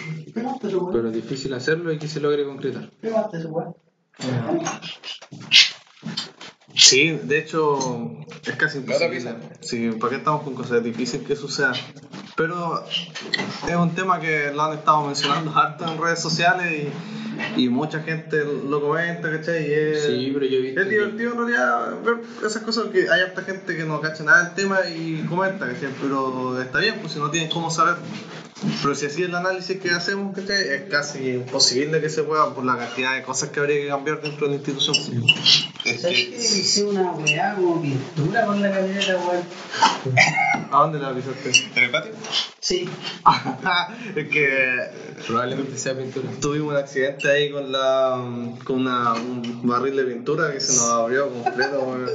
pero 0.91 1.07
es 1.09 1.13
difícil 1.15 1.53
hacerlo 1.53 1.91
y 1.93 1.97
que 1.97 2.07
se 2.07 2.19
logre 2.19 2.43
concretar. 2.45 2.89
Sí, 6.75 7.11
de 7.23 7.39
hecho, 7.39 7.77
es 8.45 8.55
casi 8.55 8.79
imposible. 8.79 9.35
Sí, 9.61 9.89
¿para 9.99 10.11
qué 10.11 10.17
estamos 10.17 10.43
con 10.43 10.53
cosas? 10.55 10.77
Es 10.77 10.83
difícil 10.83 11.23
que 11.23 11.35
suceda. 11.35 11.73
Pero 12.39 12.85
es 12.87 13.75
un 13.75 13.93
tema 13.95 14.17
que 14.17 14.53
lo 14.55 14.63
han 14.63 14.77
estado 14.77 15.05
mencionando 15.05 15.51
harto 15.53 15.83
en 15.83 16.01
redes 16.01 16.21
sociales 16.21 16.87
y, 17.57 17.63
y 17.63 17.67
mucha 17.67 17.99
gente 17.99 18.45
lo 18.45 18.79
comenta, 18.79 19.29
¿cachai? 19.29 19.67
Y 19.67 19.73
es, 19.73 20.05
Sí, 20.05 20.31
pero 20.33 20.45
yo 20.45 20.59
he 20.59 20.61
visto 20.61 20.79
es 20.79 20.89
divertido 20.89 21.33
en 21.33 21.37
realidad 21.37 22.01
ver 22.01 22.15
esas 22.45 22.63
cosas 22.63 22.85
que 22.93 23.09
hay 23.09 23.21
harta 23.23 23.41
gente 23.41 23.75
que 23.75 23.83
no 23.83 23.99
cacha 23.99 24.23
nada 24.23 24.45
del 24.45 24.55
tema 24.55 24.77
y 24.87 25.25
comenta, 25.27 25.67
¿cachai? 25.67 25.89
Pero 26.01 26.61
está 26.61 26.79
bien, 26.79 26.95
pues 27.01 27.11
si 27.11 27.19
no 27.19 27.29
tienen 27.29 27.49
cómo 27.51 27.69
saber. 27.69 27.95
Pero 28.81 28.93
si 28.95 29.05
así 29.05 29.21
es 29.23 29.29
el 29.29 29.35
análisis 29.35 29.79
que 29.79 29.89
hacemos, 29.91 30.37
es 30.37 30.81
casi 30.89 31.29
imposible 31.29 32.01
que 32.01 32.09
se 32.09 32.23
pueda 32.23 32.53
por 32.53 32.65
la 32.65 32.77
cantidad 32.77 33.15
de 33.15 33.23
cosas 33.23 33.49
que 33.49 33.59
habría 33.59 33.81
que 33.81 33.87
cambiar 33.87 34.21
dentro 34.21 34.47
de 34.47 34.53
la 34.53 34.55
institución. 34.57 34.95
Es 35.85 36.01
¿Sabes 36.01 36.17
que 36.17 36.29
que 36.31 36.35
hice 36.37 36.83
una 36.83 37.11
weá 37.13 37.55
como 37.55 37.81
pintura 37.81 38.45
con 38.45 38.61
la 38.61 38.71
camioneta, 38.71 39.17
weón? 39.17 39.43
¿A 40.71 40.77
dónde 40.81 40.99
la 40.99 41.13
pisaste? 41.13 41.51
¿En 41.75 41.83
el 41.85 41.91
patio? 41.91 42.11
Sí. 42.59 42.89
es 44.15 44.27
que 44.27 44.49
Probablemente 45.25 45.77
sea 45.77 45.97
pintura. 45.97 46.29
tuvimos 46.41 46.73
un 46.73 46.77
accidente 46.77 47.29
ahí 47.31 47.51
con 47.51 47.71
la 47.71 48.21
con 48.65 48.81
una, 48.81 49.13
un 49.13 49.61
barril 49.63 49.95
de 49.95 50.03
pintura 50.03 50.51
que 50.51 50.59
se 50.59 50.73
nos 50.73 50.83
abrió 50.89 51.29
completo. 51.29 51.79
weón. 51.81 52.09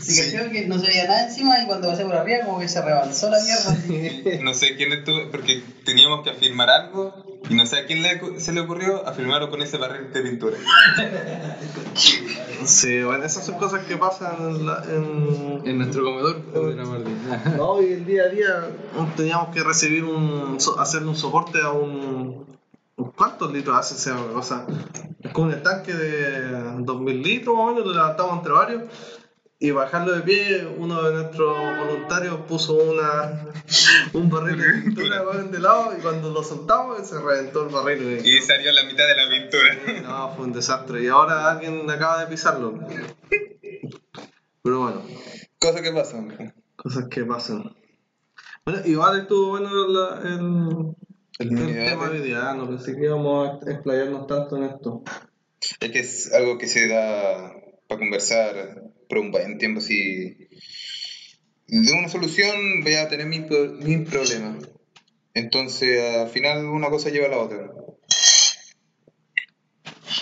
Se 0.00 0.32
cayó 0.32 0.50
que 0.50 0.66
no 0.66 0.78
se 0.78 0.86
veía 0.86 1.04
nada 1.04 1.26
encima 1.28 1.62
y 1.62 1.66
cuando 1.66 1.88
pasé 1.88 2.04
por 2.04 2.16
arriba 2.16 2.46
como 2.46 2.58
que 2.60 2.68
se 2.68 2.80
rebalsó 2.80 3.30
la 3.30 3.38
mierda. 3.42 4.42
No 4.42 4.54
sé 4.54 4.76
quién 4.76 4.92
estuvo, 4.92 5.30
porque 5.30 5.62
teníamos 5.84 6.22
que 6.22 6.30
afirmar 6.30 6.70
algo 6.70 7.14
y 7.48 7.54
no 7.54 7.66
sé 7.66 7.78
a 7.80 7.86
quién 7.86 8.02
le- 8.02 8.38
se 8.40 8.52
le 8.52 8.60
ocurrió 8.60 9.06
afirmarlo 9.06 9.50
con 9.50 9.60
ese 9.62 9.76
barril 9.78 10.12
de 10.12 10.20
pintura. 10.22 10.56
Sí, 12.64 13.02
bueno, 13.02 13.24
esas 13.24 13.44
son 13.44 13.56
cosas 13.56 13.84
que 13.86 13.96
pasan 13.96 14.36
en, 14.40 14.66
la- 14.66 14.84
en, 14.88 15.62
En 15.64 15.78
nuestro 15.78 16.04
comedor. 16.04 16.42
No, 17.56 17.82
y 17.82 17.92
el 17.92 18.04
día 18.06 18.24
a 18.24 18.28
día 18.28 18.68
teníamos 19.16 19.48
que 19.54 19.62
recibir 19.64 20.04
un, 20.04 20.58
hacerle 20.78 21.08
un 21.08 21.16
soporte 21.16 21.60
a 21.60 21.70
un, 21.70 22.46
¿cuántos 23.16 23.52
litros 23.52 23.76
hace 23.76 23.94
esa 23.96 24.16
cosa? 24.32 24.64
Es 25.22 25.32
como 25.32 25.48
un 25.48 25.54
estanque 25.54 25.92
de 25.92 26.50
2000 26.84 27.22
litros 27.22 27.56
más 27.56 27.64
o 27.64 27.68
menos, 27.72 27.86
lo 27.86 27.94
levantamos 27.94 28.36
entre 28.38 28.52
varios 28.52 28.82
y 29.64 29.70
bajarlo 29.70 30.12
de 30.12 30.22
pie, 30.22 30.66
uno 30.76 31.02
de 31.04 31.14
nuestros 31.14 31.56
voluntarios 31.78 32.40
puso 32.48 32.74
una, 32.74 33.46
un 34.12 34.28
barril 34.28 34.58
de 34.60 34.82
pintura 34.82 35.22
de 35.50 35.58
lado 35.60 35.94
y 35.96 36.02
cuando 36.02 36.30
lo 36.30 36.42
soltamos 36.42 37.06
se 37.06 37.20
reventó 37.20 37.62
el 37.62 37.68
barril. 37.72 38.20
Y 38.26 38.40
salió 38.40 38.72
la 38.72 38.82
mitad 38.84 39.04
de 39.06 39.14
la 39.16 39.28
pintura. 39.30 40.02
No, 40.02 40.34
fue 40.34 40.46
un 40.46 40.52
desastre 40.52 41.04
y 41.04 41.06
ahora 41.06 41.48
alguien 41.52 41.88
acaba 41.88 42.20
de 42.24 42.26
pisarlo. 42.26 42.74
Pero 44.62 44.80
bueno. 44.80 45.02
Cosa 45.60 45.80
que 45.80 45.92
pasa. 45.92 46.24
Cosas 46.74 47.04
que 47.08 47.24
pasan. 47.24 47.76
Bueno, 48.64 48.80
igual 48.84 49.20
estuvo 49.20 49.50
bueno 49.50 49.70
la- 49.88 50.20
el, 50.24 50.94
El 51.38 51.48
tema 51.84 52.08
de 52.08 52.18
hoy 52.20 52.26
día, 52.26 52.52
no 52.54 52.68
pensé 52.68 52.96
que 52.96 53.04
íbamos 53.04 53.62
a 53.64 53.70
explayarnos 53.70 54.26
tanto 54.26 54.56
en 54.56 54.64
esto. 54.64 55.02
Es 55.78 55.90
que 55.92 55.98
es 56.00 56.32
algo 56.34 56.58
que 56.58 56.66
se 56.66 56.88
da 56.88 57.61
para 57.92 57.98
conversar 57.98 58.82
por 59.08 59.18
un 59.18 59.30
buen 59.30 59.58
tiempo. 59.58 59.80
Si 59.80 60.48
de 61.66 61.92
una 61.92 62.08
solución 62.08 62.82
voy 62.82 62.94
a 62.94 63.08
tener 63.08 63.46
pro- 63.46 63.72
mil 63.72 64.04
problemas. 64.04 64.68
Entonces, 65.34 66.16
al 66.16 66.28
final, 66.28 66.64
una 66.66 66.88
cosa 66.90 67.10
lleva 67.10 67.26
a 67.26 67.30
la 67.30 67.38
otra. 67.38 67.70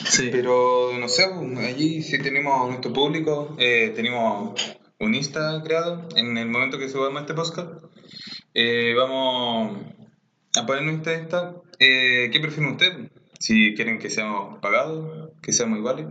Sí. 0.08 0.28
Pero 0.32 0.92
no 0.98 1.08
sé, 1.08 1.28
pues, 1.28 1.58
allí 1.58 2.02
sí 2.02 2.18
tenemos 2.18 2.68
nuestro 2.68 2.92
público, 2.92 3.56
eh, 3.58 3.92
tenemos 3.94 4.54
un 4.98 5.14
Insta 5.14 5.62
creado 5.64 6.08
en 6.16 6.36
el 6.36 6.48
momento 6.48 6.78
que 6.78 6.88
subamos 6.88 7.22
este 7.22 7.34
podcast. 7.34 7.70
Eh, 8.54 8.94
vamos 8.96 9.82
a 10.56 10.66
poner 10.66 10.82
nuestra 10.82 11.18
Insta. 11.18 11.54
Eh, 11.78 12.28
¿Qué 12.32 12.40
prefieren 12.40 12.72
ustedes? 12.72 13.10
Si 13.38 13.74
quieren 13.74 13.98
que 13.98 14.10
seamos 14.10 14.58
pagados, 14.60 15.30
que 15.42 15.52
seamos 15.52 15.78
iguales, 15.78 16.06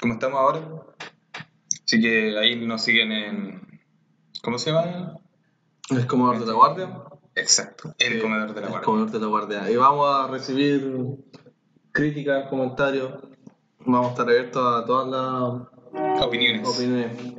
como 0.00 0.14
estamos 0.14 0.38
ahora. 0.40 0.60
Así 1.84 2.00
que 2.00 2.38
ahí 2.38 2.56
nos 2.66 2.82
siguen 2.82 3.12
en. 3.12 3.80
¿Cómo 4.42 4.58
se 4.58 4.70
llama? 4.72 5.14
El 5.90 6.06
comedor 6.06 6.38
de 6.38 6.46
la 6.46 6.52
guardia. 6.54 7.02
Exacto, 7.34 7.94
el 7.98 8.20
comedor 8.20 8.54
de 8.54 8.60
la 8.60 8.66
El 8.66 8.70
guardia. 8.72 8.84
comedor 8.84 9.10
de 9.10 9.20
la 9.20 9.26
guardia. 9.26 9.70
Y 9.70 9.76
vamos 9.76 10.06
a 10.08 10.26
recibir 10.28 10.94
críticas, 11.92 12.48
comentarios. 12.48 13.12
Vamos 13.80 14.06
a 14.08 14.10
estar 14.10 14.28
abiertos 14.28 14.62
a 14.82 14.84
todas 14.84 15.08
las 15.08 16.24
Opiniones. 16.26 16.68
opiniones. 16.68 17.34